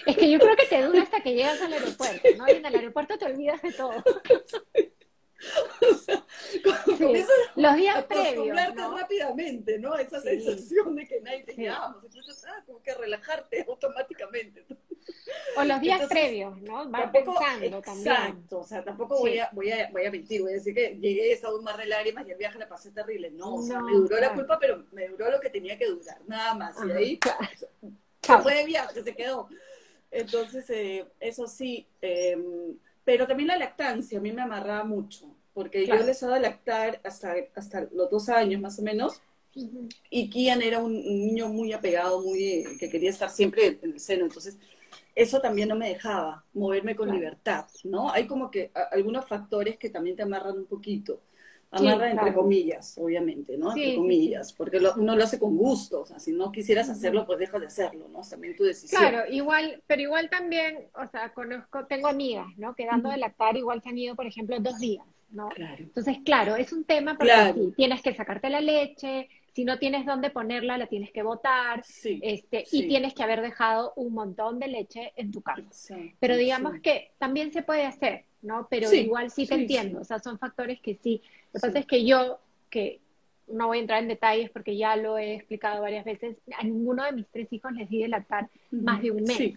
[0.07, 2.47] Es que yo creo que te dura hasta que llegas al aeropuerto, ¿no?
[2.49, 3.93] Y en el aeropuerto te olvidas de todo.
[5.91, 6.25] o sea,
[7.57, 8.75] los días previos.
[8.75, 8.97] ¿no?
[8.97, 9.97] rápidamente, ¿no?
[9.97, 11.65] Esa sensación de que nadie te sí.
[11.65, 14.67] Entonces, ah, como que relajarte automáticamente.
[15.57, 16.89] O los días previos, ¿no?
[16.91, 18.13] Vas pensando exacto, también.
[18.13, 20.97] Exacto, o sea, tampoco voy, a, voy, a, voy a mentir, voy a decir que
[21.01, 23.31] llegué, estaba un mar de lágrimas y el viaje la pasé terrible.
[23.31, 26.21] No, o sea, me duró la culpa, pero me duró lo que tenía que durar,
[26.27, 26.77] nada más.
[26.87, 27.21] y ahí
[28.21, 29.49] se fue de viaje, se quedó.
[30.11, 32.37] Entonces, eh, eso sí, eh,
[33.05, 37.35] pero también la lactancia a mí me amarraba mucho, porque yo les daba lactar hasta,
[37.55, 39.21] hasta los dos años más o menos,
[40.11, 44.25] y Kian era un, niño muy apegado, muy que quería estar siempre en el seno,
[44.25, 44.59] entonces
[45.15, 48.11] eso también no me dejaba moverme con libertad, ¿no?
[48.11, 51.21] Hay como que algunos factores que también te amarran un poquito.
[51.73, 53.71] Amarran entre comillas, obviamente, ¿no?
[53.71, 57.39] entre comillas, porque uno lo hace con gusto, o sea, si no quisieras hacerlo, pues
[57.39, 58.23] dejas de hacerlo, ¿no?
[58.29, 59.01] También tu decisión.
[59.01, 62.75] Claro, igual, pero igual también, o sea, conozco, tengo amigas, ¿no?
[62.75, 65.49] Que dando de lactar igual se han ido, por ejemplo, dos días, ¿no?
[65.51, 65.85] Claro.
[65.85, 70.07] Entonces, claro, es un tema porque sí, tienes que sacarte la leche, si no tienes
[70.07, 74.69] dónde ponerla, la tienes que botar, este, y tienes que haber dejado un montón de
[74.69, 75.97] leche en tu casa.
[76.19, 78.67] Pero digamos que también se puede hacer, ¿no?
[78.71, 81.23] Pero igual sí te entiendo, o sea, son factores que sí.
[81.53, 82.39] Lo que pasa es que yo,
[82.69, 83.01] que
[83.49, 87.05] no voy a entrar en detalles porque ya lo he explicado varias veces, a ninguno
[87.05, 89.55] de mis tres hijos les di de lactar más de un mes.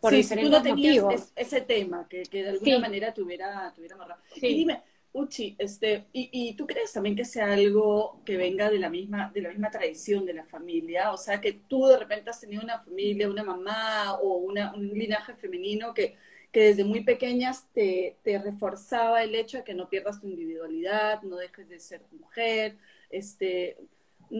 [0.00, 4.22] Por diferentes tú no tenías ese tema, que, que de alguna manera tuviera, tuviera amarrado.
[4.36, 4.80] Y dime,
[5.12, 9.30] Uchi, este, y, y, tú crees también que sea algo que venga de la misma,
[9.34, 11.12] de la misma tradición de la familia?
[11.12, 14.88] O sea, que tú de repente has tenido una familia, una mamá o una, un
[14.88, 16.16] linaje femenino que,
[16.52, 21.22] que desde muy pequeñas te, te, reforzaba el hecho de que no pierdas tu individualidad,
[21.22, 22.76] no dejes de ser mujer,
[23.08, 23.76] este,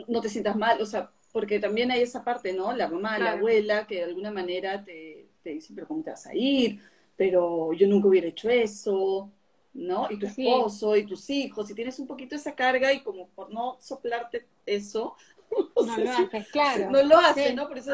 [0.09, 2.73] no te sientas mal, o sea, porque también hay esa parte, ¿no?
[2.75, 6.27] La mamá, la abuela, que de alguna manera te, te dice, pero ¿cómo te vas
[6.27, 6.81] a ir?
[7.17, 9.31] Pero yo nunca hubiera hecho eso,
[9.73, 10.09] ¿no?
[10.11, 13.53] Y tu esposo y tus hijos, y tienes un poquito esa carga y como por
[13.53, 15.15] no soplarte eso,
[15.77, 16.91] no lo haces, claro.
[16.91, 17.69] No lo haces, ¿no?
[17.69, 17.93] Por eso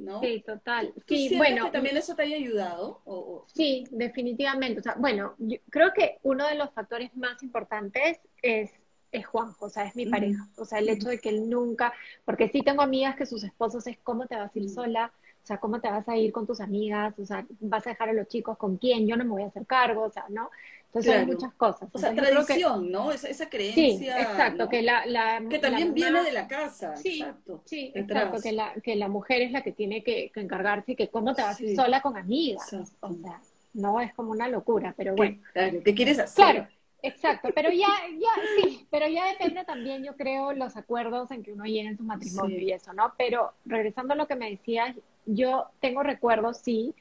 [0.00, 0.20] ¿no?
[0.20, 0.92] Sí, total.
[1.06, 3.00] sí, bueno, que también eso te haya ayudado?
[3.04, 4.80] O, Sí, definitivamente.
[4.80, 8.70] O sea, bueno, yo creo que uno de los factores más importantes es,
[9.12, 10.48] es Juanjo, o sea, es mi pareja.
[10.56, 11.92] O sea, el hecho de que él nunca,
[12.24, 15.46] porque sí tengo amigas que sus esposos es cómo te vas a ir sola, o
[15.46, 17.18] sea, ¿cómo te vas a ir con tus amigas?
[17.18, 19.06] O sea, ¿vas a dejar a los chicos con quién?
[19.06, 20.50] Yo no me voy a hacer cargo, o sea, ¿no?
[20.90, 21.88] Entonces hay muchas cosas.
[21.92, 23.12] O sea, tradición, ¿no?
[23.12, 24.16] Esa, esa, creencia.
[24.16, 27.62] Sí, exacto, que la, la, Que también viene de la casa, sí, exacto.
[27.64, 31.08] Sí, exacto, que la, que la mujer es la que tiene que, encargarse y que
[31.08, 32.72] cómo te vas ir sola con amigas.
[33.00, 33.40] O sea,
[33.72, 35.38] no es como una locura, pero bueno.
[35.52, 36.44] Claro, ¿qué quieres hacer?
[36.44, 36.68] Claro,
[37.02, 37.88] Exacto, pero ya,
[38.18, 41.96] ya, sí, pero ya depende también, yo creo, los acuerdos en que uno llegue en
[41.96, 43.14] su matrimonio y eso, ¿no?
[43.16, 46.94] Pero regresando a lo que me decías, yo tengo recuerdos, sí,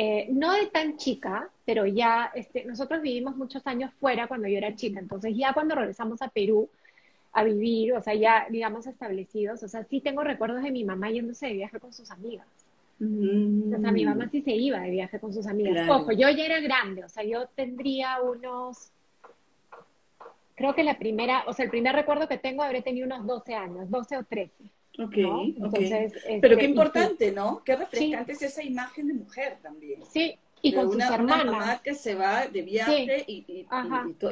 [0.00, 4.56] eh, no de tan chica, pero ya, este, nosotros vivimos muchos años fuera cuando yo
[4.56, 6.70] era chica, entonces ya cuando regresamos a Perú
[7.32, 11.10] a vivir, o sea, ya, digamos, establecidos, o sea, sí tengo recuerdos de mi mamá
[11.10, 12.46] yéndose de viaje con sus amigas.
[13.00, 15.88] O sea, mi mamá sí se iba de viaje con sus amigas.
[15.88, 18.92] Ojo, yo ya era grande, o sea, yo tendría unos
[20.54, 23.54] creo que la primera, o sea, el primer recuerdo que tengo habré tenido unos 12
[23.54, 24.52] años, 12 o 13.
[24.98, 27.62] Ok, Entonces, este, Pero qué importante, ¿no?
[27.64, 30.02] Qué refrescante es esa imagen de mujer también.
[30.12, 31.44] Sí, y con una, sus hermanas.
[31.44, 33.66] Una mamá que se va de viaje y, y,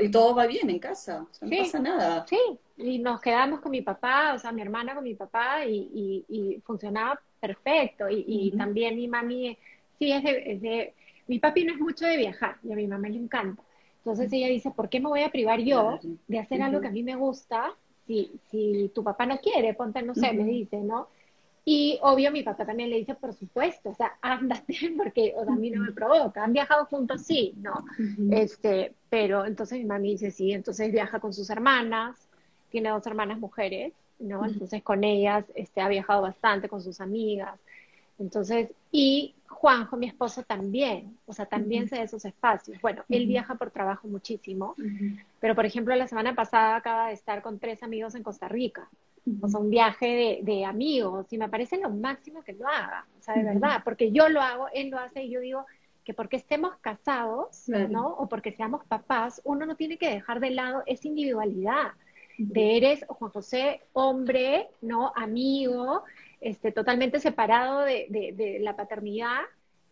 [0.00, 2.26] y, todo va bien en casa, o sea, no pasa nada.
[2.28, 2.38] Sí,
[2.78, 7.20] y nos quedamos con mi papá, o sea, mi hermana con mi papá y, funcionaba
[7.40, 8.06] perfecto.
[8.10, 9.56] Y, también mi mami,
[9.98, 10.94] sí, es es de,
[11.28, 13.62] mi papi no es mucho de viajar y a mi mamá le encanta.
[13.98, 15.98] Entonces ella dice, ¿por qué me voy a privar yo
[16.28, 17.74] de hacer algo que a mí me gusta
[18.06, 19.74] si, si tu papá no quiere?
[19.74, 21.08] Ponte, no sé, me dice, ¿no?
[21.68, 25.52] Y obvio mi papá también le dice, por supuesto, o sea, ándate, porque o sea,
[25.52, 26.44] a mí no me provoca.
[26.44, 27.84] Han viajado juntos, sí, ¿no?
[28.30, 32.28] este, pero entonces mi mami dice, sí, entonces viaja con sus hermanas,
[32.70, 34.46] tiene dos hermanas mujeres, ¿no?
[34.46, 37.58] Entonces con ellas este, ha viajado bastante, con sus amigas.
[38.18, 42.80] Entonces, y Juanjo, mi esposo, también, o sea, también se da esos espacios.
[42.80, 44.74] Bueno, él viaja por trabajo muchísimo,
[45.40, 48.88] pero por ejemplo, la semana pasada acaba de estar con tres amigos en Costa Rica,
[49.40, 53.22] o sea, un viaje de, amigos, y me parece lo máximo que lo haga, o
[53.22, 55.66] sea, de verdad, porque yo lo hago, él lo hace y yo digo,
[56.04, 58.08] que porque estemos casados, ¿no?
[58.08, 61.92] O porque seamos papás, uno no tiene que dejar de lado esa individualidad
[62.38, 65.12] de eres Juan José, hombre, ¿no?
[65.16, 66.04] Amigo,
[66.40, 69.40] este, totalmente separado de, de, la paternidad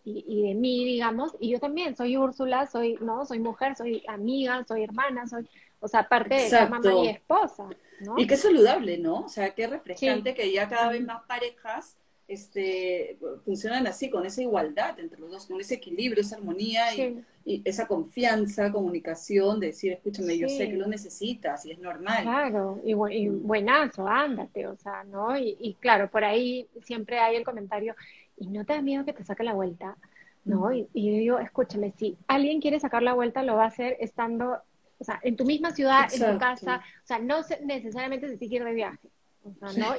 [0.05, 3.25] y, de mí, digamos, y yo también soy Úrsula, soy, ¿no?
[3.25, 5.49] Soy mujer, soy amiga, soy hermana, soy,
[5.81, 7.69] o sea, parte de ser mamá y esposa,
[8.01, 8.19] ¿no?
[8.19, 9.21] Y qué saludable, ¿no?
[9.21, 11.97] O sea, qué refrescante que ya cada vez más parejas
[12.29, 17.25] este, funcionan así, con esa igualdad entre los dos, con ese equilibrio, esa armonía y,
[17.65, 22.23] esa confianza, comunicación, de decir, escúchame, yo sé que lo necesitas y es normal.
[22.23, 23.47] Claro, y, mm.
[23.47, 25.37] buenazo, ándate, o sea, ¿no?
[25.37, 27.95] Y, claro, por ahí siempre hay el comentario,
[28.37, 29.97] ¿y no te da miedo que te saque la vuelta?
[30.45, 30.73] ¿No?
[30.73, 33.97] Y, y yo digo, escúchame, si alguien quiere sacar la vuelta, lo va a hacer
[34.01, 34.59] estando,
[34.99, 38.51] o sea, en tu misma ciudad, en tu casa, o sea, no necesariamente se tiene
[38.51, 39.09] que ir de viaje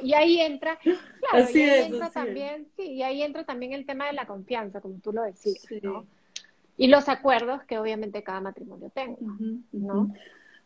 [0.02, 0.80] y ahí entra,
[1.30, 4.82] claro, y ahí entra también, sí, y ahí entra también el tema de la confianza,
[4.82, 6.06] como tú lo decías, ¿no?
[6.78, 9.18] Y los acuerdos que obviamente cada matrimonio tenga,
[9.72, 10.14] ¿no?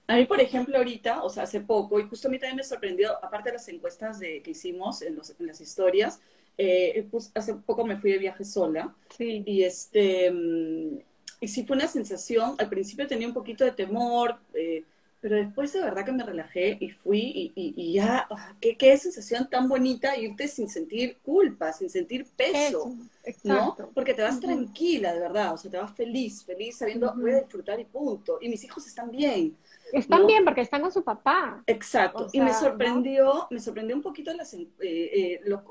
[0.07, 2.63] A mí, por ejemplo, ahorita, o sea, hace poco, y justo a mí también me
[2.63, 6.19] sorprendió, aparte de las encuestas de, que hicimos en, los, en las historias,
[6.57, 8.95] eh, pues, hace poco me fui de viaje sola.
[9.15, 9.43] Sí.
[9.45, 10.97] Y este, mm,
[11.41, 14.83] y sí fue una sensación, al principio tenía un poquito de temor, eh,
[15.21, 19.49] pero después de verdad que me relajé y fui y, ya, ah, qué, qué, sensación
[19.49, 22.95] tan bonita irte sin sentir culpa, sin sentir peso,
[23.43, 23.75] ¿no?
[23.93, 27.41] Porque te vas tranquila, de verdad, o sea, te vas feliz, feliz sabiendo, voy a
[27.41, 28.37] disfrutar y punto.
[28.41, 29.57] Y mis hijos están bien.
[29.91, 31.63] Están bien porque están con su papá.
[31.67, 32.27] Exacto.
[32.31, 35.61] y me sorprendió, me sorprendió un poquito las, eh, eh, los,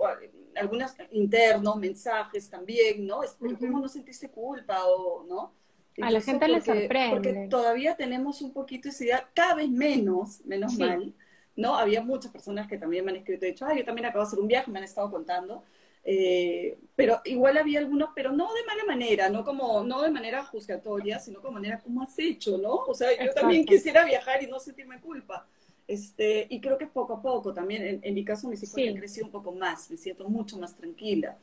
[1.12, 3.22] internos, mensajes también, ¿no?
[3.22, 5.53] Es, ¿Cómo no sentiste culpa o, no?
[6.01, 7.11] A la gente le sorprende.
[7.11, 11.14] Porque todavía tenemos un poquito esa idea, cada vez menos, menos mal,
[11.57, 11.76] ¿no?
[11.76, 14.28] Había muchas personas que también me han escrito y dicho, ay, yo también acabo de
[14.28, 15.64] hacer un viaje, me han estado contando.
[16.05, 20.44] Eh, pero igual había algunos, pero no de mala manera, no como, no de manera
[20.44, 22.74] juzgatoria, sino como manera, ¿cómo has hecho, no?
[22.74, 25.46] O sea, yo también quisiera viajar y no sentirme culpa.
[25.86, 29.26] Este, y creo que poco a poco también, en, mi caso mis hijos han crecido
[29.26, 31.36] un poco más, me siento mucho más tranquila.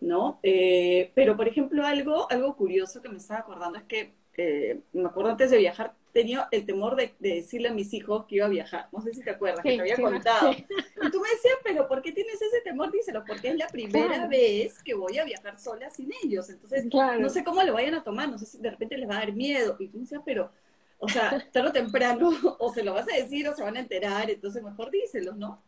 [0.00, 0.40] ¿No?
[0.42, 5.06] Eh, pero, por ejemplo, algo, algo curioso que me estaba acordando es que, eh, me
[5.06, 8.48] acuerdo antes de viajar, tenía el temor de, decirle a mis hijos que iba a
[8.48, 8.88] viajar.
[8.90, 10.50] No sé si te acuerdas, que te había contado.
[10.50, 12.90] Y tú me decías, pero ¿por qué tienes ese temor?
[12.90, 16.48] Díselo, porque es la primera vez que voy a viajar sola sin ellos.
[16.48, 19.16] Entonces, no sé cómo lo vayan a tomar, no sé si de repente les va
[19.16, 19.76] a dar miedo.
[19.78, 20.50] Y tú me decías, pero,
[20.98, 23.80] o sea, tarde o temprano, o se lo vas a decir o se van a
[23.80, 25.62] enterar, entonces mejor díselo, ¿no?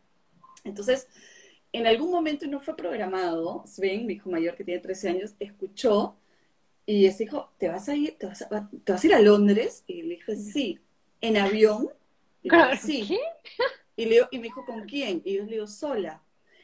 [0.64, 1.09] Entonces,
[1.73, 6.16] en algún momento no fue programado, Sven, mi hijo mayor que tiene 13 años, escuchó
[6.87, 9.85] y ese dijo, ¿te vas a ir, te vas a, ir a Londres?
[9.87, 10.81] Y le dije, sí,
[11.21, 11.91] en avión.
[12.43, 13.19] Y le sí.
[13.95, 15.21] Y, le, y me dijo, ¿con quién?
[15.23, 16.23] Y yo le digo, sola.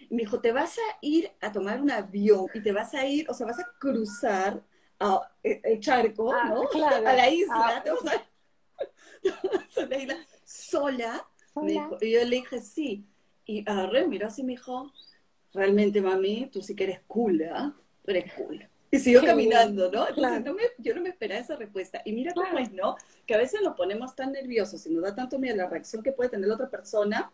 [0.08, 3.04] Y me dijo, te vas a ir a tomar un avión y te vas a
[3.04, 4.62] ir, o sea, vas a cruzar
[5.42, 6.62] e, el charco, ah, ¿no?
[7.06, 8.26] A la isla, ah, te vas a,
[9.86, 11.28] la isla sola.
[12.00, 13.04] y yo le dije, sí.
[13.46, 14.92] Y agarré, miró así me dijo,
[15.52, 17.74] realmente mami, tú sí que eres cool, ¿ah?
[18.04, 18.66] Tú eres cool.
[18.90, 20.08] Y siguió caminando, ¿no?
[20.08, 22.00] Entonces no me, yo no me esperaba esa respuesta.
[22.04, 22.96] Y mira cómo es, ¿no?
[23.26, 26.12] Que a veces nos ponemos tan nerviosos y nos da tanto miedo la reacción que
[26.12, 27.32] puede tener la otra persona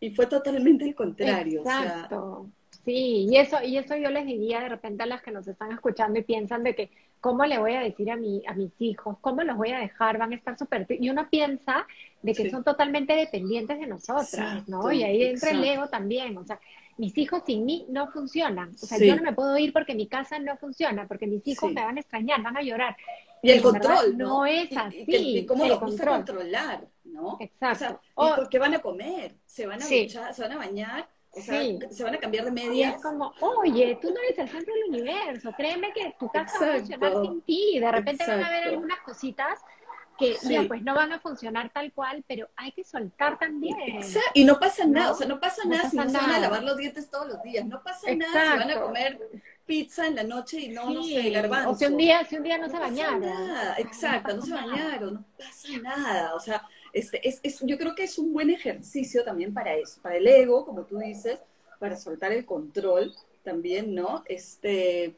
[0.00, 1.60] y fue totalmente el contrario.
[1.60, 2.48] Exacto.
[2.84, 5.70] Sí, y eso, y eso yo les diría de repente a las que nos están
[5.70, 6.90] escuchando y piensan de que,
[7.22, 9.16] ¿cómo le voy a decir a, mi, a mis hijos?
[9.20, 10.18] ¿Cómo los voy a dejar?
[10.18, 10.86] Van a estar súper...
[10.90, 11.86] Y uno piensa
[12.20, 14.90] de que son totalmente dependientes de nosotras, ¿no?
[14.90, 16.58] Y ahí entra el ego también, o sea,
[16.98, 18.70] mis hijos sin mí no funcionan.
[18.70, 21.72] O sea, yo no me puedo ir porque mi casa no funciona, porque mis hijos
[21.72, 22.96] me van a extrañar, van a llorar.
[23.40, 24.28] Y el control, ¿no?
[24.28, 24.46] ¿no?
[24.46, 25.04] es así.
[25.06, 26.16] Y, cómo lo control.
[26.16, 27.38] controlar, ¿no?
[27.38, 28.00] Exacto.
[28.14, 29.36] O sea, ¿qué van a comer?
[29.46, 31.08] ¿Se van a, se van a bañar?
[31.34, 32.96] O sea, se van a cambiar de medias.
[32.96, 36.74] es como, oye, tú no eres el centro del universo, créeme que tu casa va
[36.74, 37.78] a funcionar sin ti.
[37.80, 39.58] De repente van a haber algunas cositas
[40.18, 40.36] que
[40.68, 43.76] pues no van a funcionar tal cual, pero hay que soltar también.
[43.80, 44.30] Exacto.
[44.34, 46.62] Y no pasa nada, o sea, no pasa nada si no se van a lavar
[46.62, 49.18] los dientes todos los días, no pasa nada si van a comer
[49.64, 51.70] pizza en la noche y no, no sé, garbanzo.
[51.70, 53.24] O si un día, si un día no, se bañaron.
[53.78, 58.04] Exacto, no, se bañaron, no pasa nada, o sea, este, es, es, yo creo que
[58.04, 61.40] es un buen ejercicio también para eso, para el ego, como tú dices,
[61.78, 63.12] para soltar el control
[63.42, 64.22] también, ¿no?
[64.26, 65.14] Este,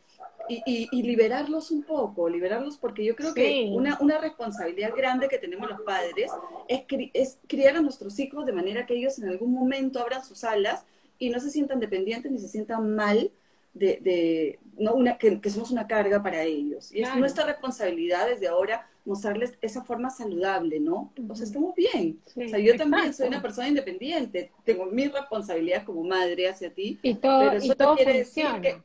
[0.49, 5.39] y, y, liberarlos un poco, liberarlos porque yo creo que una, una, responsabilidad grande que
[5.39, 6.31] tenemos los padres
[6.69, 10.45] es, es criar a nuestros hijos de manera que ellos en algún momento abran sus
[10.45, 10.85] alas
[11.19, 13.31] y no se sientan dependientes ni se sientan mal
[13.73, 14.95] de, de ¿no?
[14.95, 16.93] una, que, somos una carga para ellos.
[16.93, 21.13] Y es nuestra responsabilidad desde ahora mostrarles esa forma saludable, ¿no?
[21.29, 22.21] O sea, estamos bien.
[22.27, 26.99] o sea, yo también soy una persona independiente, tengo mis responsabilidades como madre hacia ti,
[27.03, 28.79] y todo, pero eso y todo quiere decir que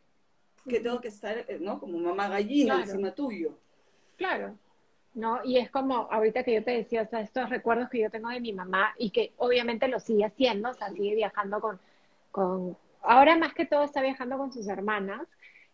[0.70, 1.80] que tengo que estar, eh, ¿no?
[1.80, 3.58] Como mamá gallina encima tuyo.
[4.16, 4.56] Claro,
[5.14, 5.40] ¿no?
[5.44, 8.30] Y es como, ahorita que yo te decía, o sea, estos recuerdos que yo tengo
[8.30, 11.80] de mi mamá y que obviamente lo sigue haciendo, o sea, sigue viajando con,
[12.32, 15.28] con ahora más que todo está viajando con sus hermanas,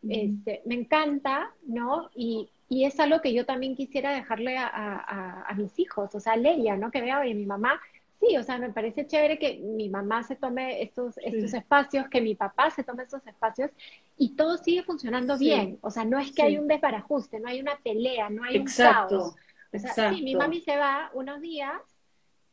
[0.08, 2.10] este, me encanta, ¿no?
[2.16, 6.20] Y, y, es algo que yo también quisiera dejarle a, a, a mis hijos, o
[6.20, 6.91] sea, a Leia, ¿no?
[6.91, 7.80] Que vea, oye, mi mamá
[8.20, 12.22] sí, o sea, me parece chévere que mi mamá se tome estos, estos espacios, que
[12.22, 13.72] mi papá se tome estos espacios
[14.18, 15.78] y todo sigue funcionando bien.
[15.82, 18.66] O sea, no es que hay un desbarajuste, no hay una pelea, no hay un
[18.66, 19.36] caos.
[19.74, 21.82] O sea, sí, mi mami se va unos días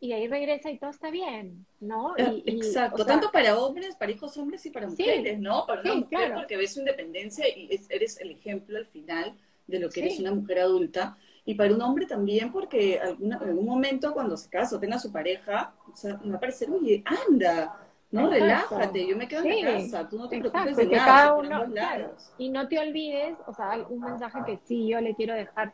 [0.00, 2.16] y ahí regresa y todo está bien, ¿no?
[2.16, 5.64] Eh, exacto, tanto para hombres, para hijos hombres y para mujeres, ¿no?
[5.64, 9.36] Para una mujer porque ves su independencia y eres el ejemplo al final
[9.72, 13.66] de lo que eres una mujer adulta y para un hombre también, porque en algún
[13.66, 17.02] momento cuando se casa o tenga su pareja, o sea, me va a parecer, oye,
[17.04, 17.76] anda,
[18.12, 21.34] no, relájate, yo me quedo en la casa, tú no te preocupes de nada, cada
[21.34, 21.64] uno,
[22.38, 25.72] Y no te olvides, o sea, un mensaje que sí yo le quiero dejar,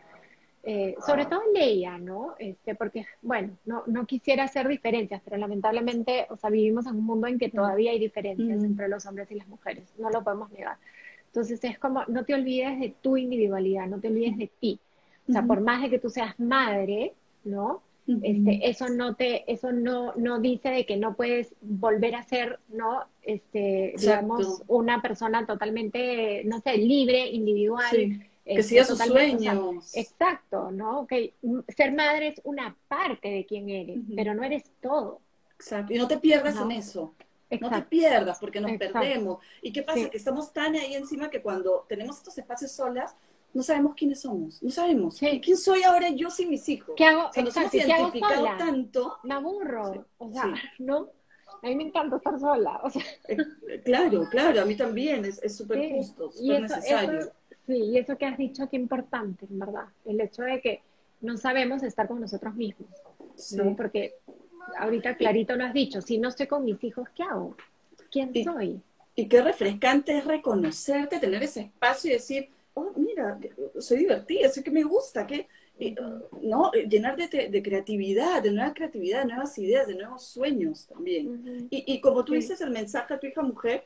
[0.62, 2.34] eh, sobre todo en Leia, ¿no?
[2.38, 7.04] Este, porque, bueno, no, no quisiera hacer diferencias, pero lamentablemente, o sea, vivimos en un
[7.04, 10.50] mundo en que todavía hay diferencias entre los hombres y las mujeres, no lo podemos
[10.50, 10.78] negar.
[11.38, 14.80] Entonces es como, no te olvides de tu individualidad, no te olvides de ti.
[15.28, 17.12] O sea, por más de que tú seas madre,
[17.44, 17.80] ¿no?
[18.08, 22.58] Este, eso no te, eso no, no dice de que no puedes volver a ser,
[22.70, 23.04] ¿no?
[23.22, 27.88] Este, digamos, una persona totalmente, no sé, libre, individual.
[27.92, 29.94] que este, siga sus sueños.
[29.94, 31.06] exacto, ¿no?
[31.06, 31.34] Que
[31.68, 35.20] ser madre es una parte de quien eres, pero no eres todo.
[35.54, 35.94] Exacto.
[35.94, 37.14] Y no te pierdas en eso.
[37.60, 39.38] No te pierdas porque nos perdemos.
[39.62, 40.10] ¿Y qué pasa?
[40.10, 43.16] Que estamos tan ahí encima que cuando tenemos estos espacios solas,
[43.54, 45.18] no sabemos quiénes somos, no sabemos.
[45.18, 46.94] ¿Quién soy ahora yo sin mis hijos?
[46.96, 47.30] ¿Qué hago?
[47.42, 49.16] nos hemos identificado tanto.
[49.22, 51.08] Me aburro, o sea, ¿no?
[51.62, 53.02] A mí me encanta estar sola, o sea.
[53.26, 57.32] Eh, claro, claro, a mí también, es súper justo, súper necesario.
[57.66, 60.82] sí, y eso que has dicho, qué importante, en verdad, el hecho de que
[61.20, 62.90] no sabemos estar con nosotros mismos,
[63.56, 63.74] ¿no?
[63.74, 64.14] Porque
[64.78, 67.56] ahorita clarito lo has dicho, si no estoy con mis hijos, ¿qué hago?
[68.10, 68.80] ¿Quién soy?
[69.14, 73.38] Y qué refrescante es reconocerte, tener ese espacio y decir, oh, mira,
[73.80, 75.48] soy divertida, sé que me gusta, que,
[76.42, 76.70] ¿no?
[76.72, 81.68] Llenar de, creatividad, de nueva creatividad, de nuevas ideas, de nuevos sueños también.
[81.70, 83.84] y, y, como tú dices el mensaje a tu hija mujer,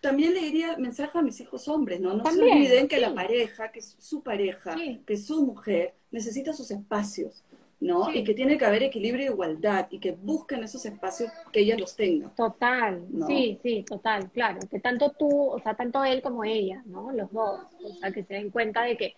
[0.00, 2.14] también le diría el mensaje a mis hijos hombres, ¿no?
[2.14, 4.74] No se olviden que la pareja, que su pareja,
[5.06, 7.44] que es su mujer, necesita sus espacios.
[7.80, 8.12] ¿No?
[8.12, 11.78] Y que tiene que haber equilibrio e igualdad y que busquen esos espacios que ella
[11.78, 12.28] los tenga.
[12.36, 14.60] Total, sí, sí, total, claro.
[14.70, 17.10] Que tanto tú, o sea, tanto él como ella, ¿no?
[17.12, 19.16] Los dos, o sea, que se den cuenta de que,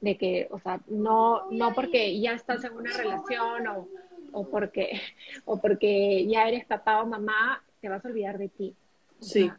[0.00, 3.88] de que, o sea, no, no porque ya estás en una relación o,
[4.32, 5.00] o porque,
[5.44, 8.74] o porque ya eres papá o mamá, te vas a olvidar de ti.
[9.20, 9.50] sí.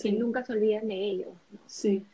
[0.00, 1.34] Que nunca se olviden de ellos.
[1.66, 2.06] Sí.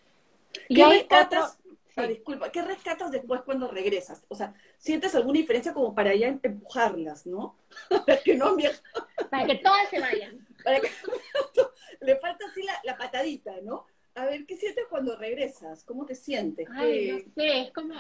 [0.69, 1.60] Y hay rescatas?
[2.05, 4.23] Ah, disculpa, ¿qué rescatas después cuando regresas?
[4.29, 7.57] O sea, ¿sientes alguna diferencia como para ya empujarlas, no?
[8.07, 8.57] para que no
[9.31, 10.47] Para que todas se vayan.
[10.65, 10.89] Para que...
[12.01, 13.85] Le falta así la, patadita, ¿no?
[14.15, 15.85] A ver, ¿qué sientes cuando regresas?
[15.85, 16.67] ¿Cómo te sientes?
[16.75, 17.95] Ay, no sé, es como,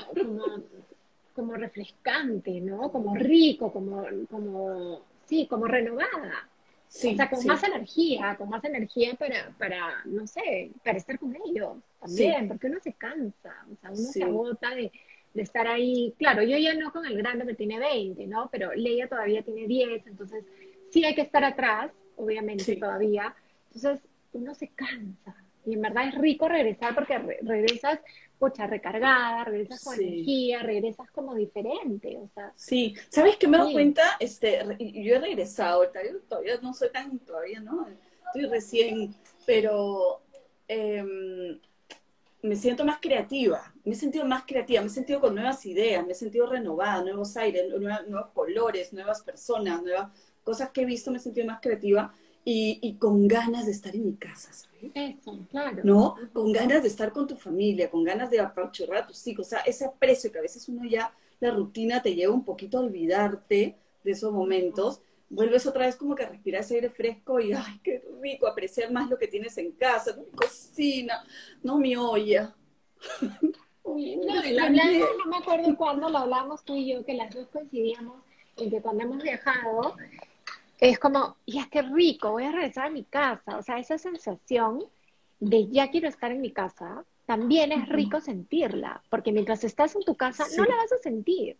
[1.34, 2.90] como, refrescante, ¿no?
[2.90, 6.48] Como rico, como, como, sí, como renovada.
[6.90, 11.20] Sí, o sea, con más energía, con más energía para, para, no sé, para estar
[11.20, 14.90] con ellos también, porque uno se cansa, o sea, uno se agota de,
[15.32, 16.12] de, estar ahí.
[16.18, 18.48] Claro, yo ya no con el grande que tiene 20, ¿no?
[18.50, 20.44] Pero Leia todavía tiene 10, entonces
[20.90, 23.36] sí hay que estar atrás, obviamente, todavía.
[23.72, 24.00] Entonces,
[24.32, 25.36] uno se cansa.
[25.66, 28.00] Y en verdad es rico regresar porque regresas
[28.40, 32.52] pocha, recargada, regresas con energía, regresas como diferente, o sea.
[32.56, 34.16] Sí, ¿sabes qué me doy cuenta?
[34.18, 35.86] Este, yo he regresado,
[36.26, 37.86] todavía no soy tan, todavía no,
[38.26, 40.22] estoy recién, pero
[40.66, 41.60] em,
[42.42, 46.06] me siento más creativa, me he sentido más creativa, me he sentido con nuevas ideas,
[46.06, 50.10] me he sentido renovada, nuevos aires, nuevos colores, nuevas personas, nuevas
[50.42, 53.94] cosas que he visto, me he sentido más creativa y, y con ganas de estar
[53.94, 54.90] en mi casa, ¿sabes?
[54.94, 55.80] Eso, claro.
[55.84, 56.16] ¿No?
[56.32, 59.50] Con ganas de estar con tu familia, con ganas de apachurrar a tus hijos, o
[59.50, 62.82] sea, ese aprecio que a veces uno ya, la rutina te lleva un poquito a
[62.82, 67.52] olvidarte de esos momentos, vuelves otra vez como que a respirar ese aire fresco y,
[67.52, 71.24] ay, qué rico, apreciar más lo que tienes en casa, mi cocina,
[71.62, 72.54] no mi olla.
[73.84, 78.22] no, no me acuerdo cuándo lo hablamos tú y yo, que las dos coincidíamos
[78.56, 79.96] en que cuando hemos viajado,
[80.80, 83.58] es como, ya qué rico, voy a regresar a mi casa.
[83.58, 84.84] O sea, esa sensación
[85.38, 90.02] de ya quiero estar en mi casa, también es rico sentirla, porque mientras estás en
[90.02, 91.56] tu casa no la vas a sentir.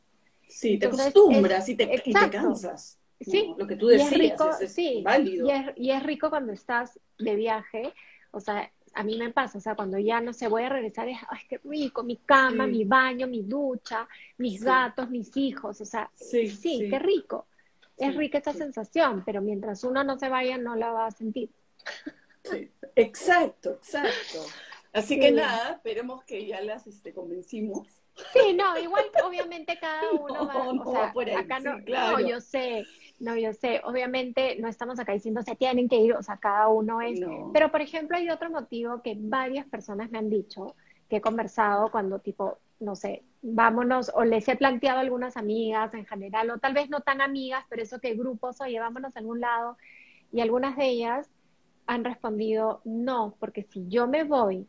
[0.48, 2.98] Sí, te acostumbras y, te, cansas.
[3.20, 5.48] Sí, lo que tú decías, es, rico, sí, válido.
[5.76, 7.92] Y es, rico cuando estás de viaje,
[8.32, 11.08] o sea, a mí me pasa, o sea, cuando ya no sé, voy a regresar,
[11.08, 14.08] es, ay, qué rico, mi cama, mi baño, mi ducha,
[14.38, 17.46] mis gatos, mis hijos, o sea, sí, qué rico.
[18.00, 21.50] Es rica esa sensación, pero mientras uno no se vaya, no la va a sentir.
[22.44, 24.44] Sí, exacto, exacto.
[24.92, 27.86] Así que nada, esperemos que ya las este, convencimos.
[28.32, 32.18] Sí, no, igual obviamente cada uno va, o sea, por acá no, claro.
[32.18, 32.84] no, yo sé,
[33.18, 36.68] no, yo sé, obviamente no estamos acá diciendo se tienen que ir, o sea, cada
[36.68, 37.20] uno es,
[37.52, 40.74] pero por ejemplo hay otro motivo que varias personas me han dicho,
[41.08, 45.92] que he conversado cuando tipo, no sé, vámonos, o les he planteado a algunas amigas
[45.94, 49.20] en general, o tal vez no tan amigas, pero eso que grupos, oye, vámonos a
[49.20, 49.76] algún lado,
[50.32, 51.30] y algunas de ellas
[51.86, 54.66] han respondido, no, porque si yo me voy,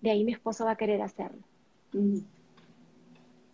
[0.00, 1.42] de ahí mi esposo va a querer hacerlo.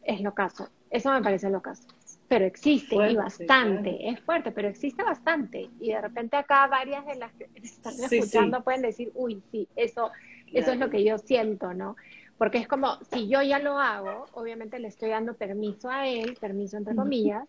[0.03, 0.69] Es lo caso.
[0.91, 1.87] Eso me parece lo caso.
[2.29, 4.09] Pero existe y bastante.
[4.09, 5.69] Es fuerte, pero existe bastante.
[5.81, 10.11] Y de repente acá varias de las que están escuchando pueden decir, uy, sí, eso,
[10.53, 11.97] eso es lo que yo siento, ¿no?
[12.39, 16.37] Porque es como, si yo ya lo hago, obviamente le estoy dando permiso a él,
[16.41, 17.45] permiso entre comillas,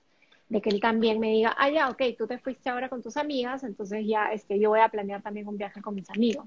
[0.50, 3.18] de que él también me diga, ah, ya, ok, tú te fuiste ahora con tus
[3.18, 6.46] amigas, entonces ya este, yo voy a planear también un viaje con mis amigos.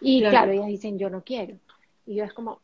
[0.00, 1.56] Y claro, ellas dicen, yo no quiero.
[2.06, 2.60] Y yo es como...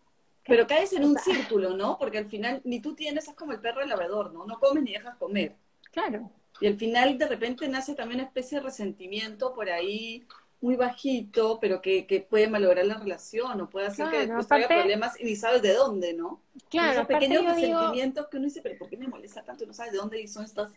[0.47, 1.99] Pero caes en un círculo, ¿no?
[1.99, 4.45] Porque al final ni tú tienes, es como el perro del labrador, ¿no?
[4.45, 5.57] No comes ni dejas comer.
[5.91, 6.31] Claro.
[6.61, 10.25] Y al final de repente nace también una especie de resentimiento por ahí
[10.65, 14.67] muy bajito, pero que, que puede malograr la relación o puede hacer que después haya
[14.67, 16.41] problemas y ni sabes de dónde, ¿no?
[16.71, 19.67] Claro, esos pequeños resentimientos que uno dice, pero ¿por qué me molesta tanto?
[19.67, 20.73] No sabes de dónde son estas...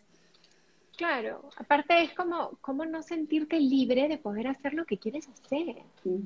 [0.94, 5.76] Claro, aparte es como, como no sentirte libre de poder hacer lo que quieres hacer.
[6.04, 6.20] O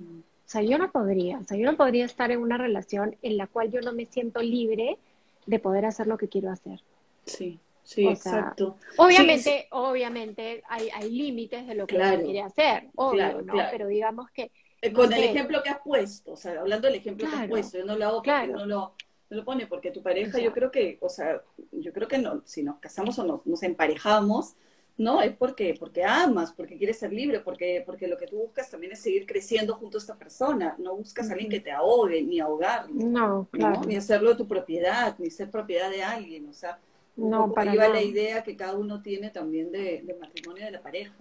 [0.45, 3.47] sea, yo no podría, o sea, yo no podría estar en una relación en la
[3.47, 4.99] cual yo no me siento libre
[5.47, 6.81] de poder hacer lo que quiero hacer.
[7.27, 7.61] Sí.
[7.83, 8.77] Sí, exacto.
[8.97, 13.55] Obviamente, obviamente hay, hay límites de lo que uno quiere hacer, obvio, ¿no?
[13.71, 14.51] Pero digamos que...
[14.81, 17.79] Eh, con el ejemplo que has puesto, o sea, hablando del ejemplo que has puesto,
[17.79, 18.95] yo no lo hago porque no lo,
[19.31, 22.43] no lo pone, porque tu pareja, yo creo que, o sea, yo creo que no,
[22.45, 24.55] si nos casamos o nos, nos emparejamos,
[24.99, 28.71] no, es porque, porque amas, porque quieres ser libre, porque, porque lo que tú buscas
[28.71, 30.77] también es seguir creciendo junto a esta persona.
[30.79, 32.95] No buscas a alguien que te ahogue, ni ahogarlo.
[32.95, 33.81] No, claro.
[33.87, 36.49] Ni hacerlo de tu propiedad, ni ser propiedad de alguien.
[36.49, 36.79] O sea,
[37.17, 41.15] no, para iba la idea que cada uno tiene también de, matrimonio de la pareja.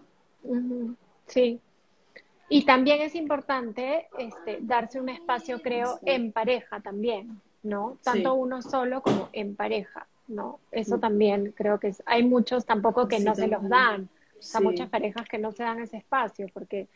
[1.27, 1.59] Sí.
[2.49, 7.97] Y también es importante este, darse un espacio, creo, en pareja también, ¿no?
[8.03, 10.59] Tanto uno solo como en pareja, ¿no?
[10.71, 10.99] Eso mm.
[10.99, 14.09] también creo que es, hay muchos tampoco que no se los dan.
[14.53, 16.87] Hay muchas parejas que no se dan ese espacio porque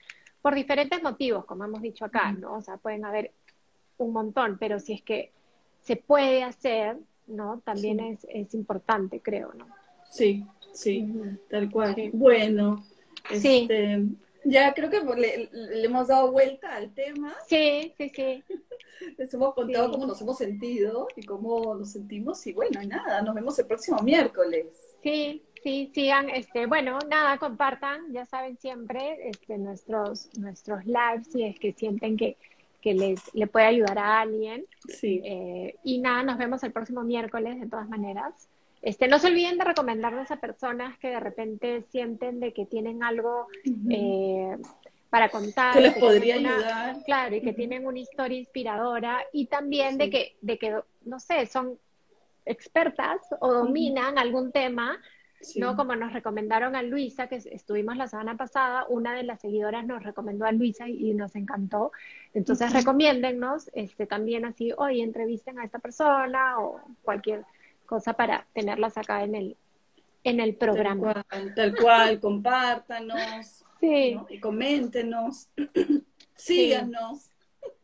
[0.42, 2.58] por diferentes motivos, como hemos dicho acá, ¿no?
[2.58, 3.32] O sea, pueden haber
[3.98, 5.32] un montón, pero si es que
[5.82, 7.62] se puede hacer, ¿no?
[7.64, 9.68] También es, es, importante, creo, ¿no?
[10.10, 11.08] Sí, sí,
[11.50, 11.96] tal cual.
[12.14, 12.84] Bueno,
[13.30, 14.06] este,
[14.44, 15.50] ya creo que le,
[15.84, 17.36] hemos dado vuelta al tema.
[17.48, 18.44] Sí, sí, sí.
[19.18, 23.36] Les hemos contado cómo nos hemos sentido y cómo nos sentimos y bueno, nada, nos
[23.36, 24.68] vemos el próximo miércoles.
[25.04, 31.44] Sí, sí, sigan, este, bueno, nada, compartan, ya saben siempre, este, nuestros, nuestros lives si
[31.44, 32.38] es que sienten que
[32.86, 34.64] que les le puede ayudar a alguien.
[34.88, 35.20] Sí.
[35.24, 38.48] Eh, y nada, nos vemos el próximo miércoles de todas maneras.
[38.84, 43.04] Este, no se olviden de recomendarnos a personas que de repente sienten de que tienen
[43.04, 43.48] algo
[43.90, 44.56] eh,
[45.10, 45.74] para contar.
[45.74, 46.98] Que les podría ayudar.
[47.06, 51.48] Claro, y que tienen una historia inspiradora y también de, que, de que, no sé,
[51.48, 51.80] son
[52.46, 55.02] expertas o dominan algún tema
[55.56, 55.76] ¿no?
[55.76, 60.04] Como nos recomendaron a Luisa, que estuvimos la semana pasada, una de las seguidoras nos
[60.04, 61.92] recomendó a Luisa y, nos encantó.
[62.34, 67.46] Entonces, recomiéndennos este, también así, oye, entrevisten a esta persona o cualquier
[67.86, 69.58] cosa para tenerlas acá en el,
[70.24, 71.24] en el programa.
[71.56, 75.50] Tal cual, compártanos y coméntenos,
[76.36, 77.32] síganos.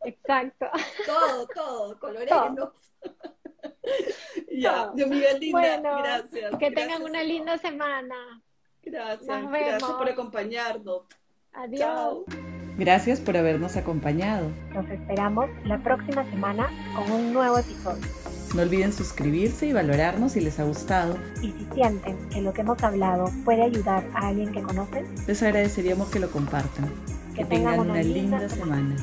[0.04, 0.66] Exacto.
[1.06, 2.70] Todo, todo, colorenos.
[4.50, 6.56] Ya, Dios Miguel, linda, gracias.
[6.58, 8.42] Que tengan una linda semana.
[8.82, 11.02] Gracias, gracias por acompañarnos.
[11.52, 12.24] Adiós.
[12.78, 14.50] Gracias por habernos acompañado.
[14.72, 18.02] Nos esperamos la próxima semana con un nuevo episodio.
[18.54, 21.18] No olviden suscribirse y valorarnos si les ha gustado.
[21.42, 25.42] Y si sienten que lo que hemos hablado puede ayudar a alguien que conocen, les
[25.42, 26.90] agradeceríamos que lo compartan.
[27.34, 28.96] Que, tengan, una, linda, semana.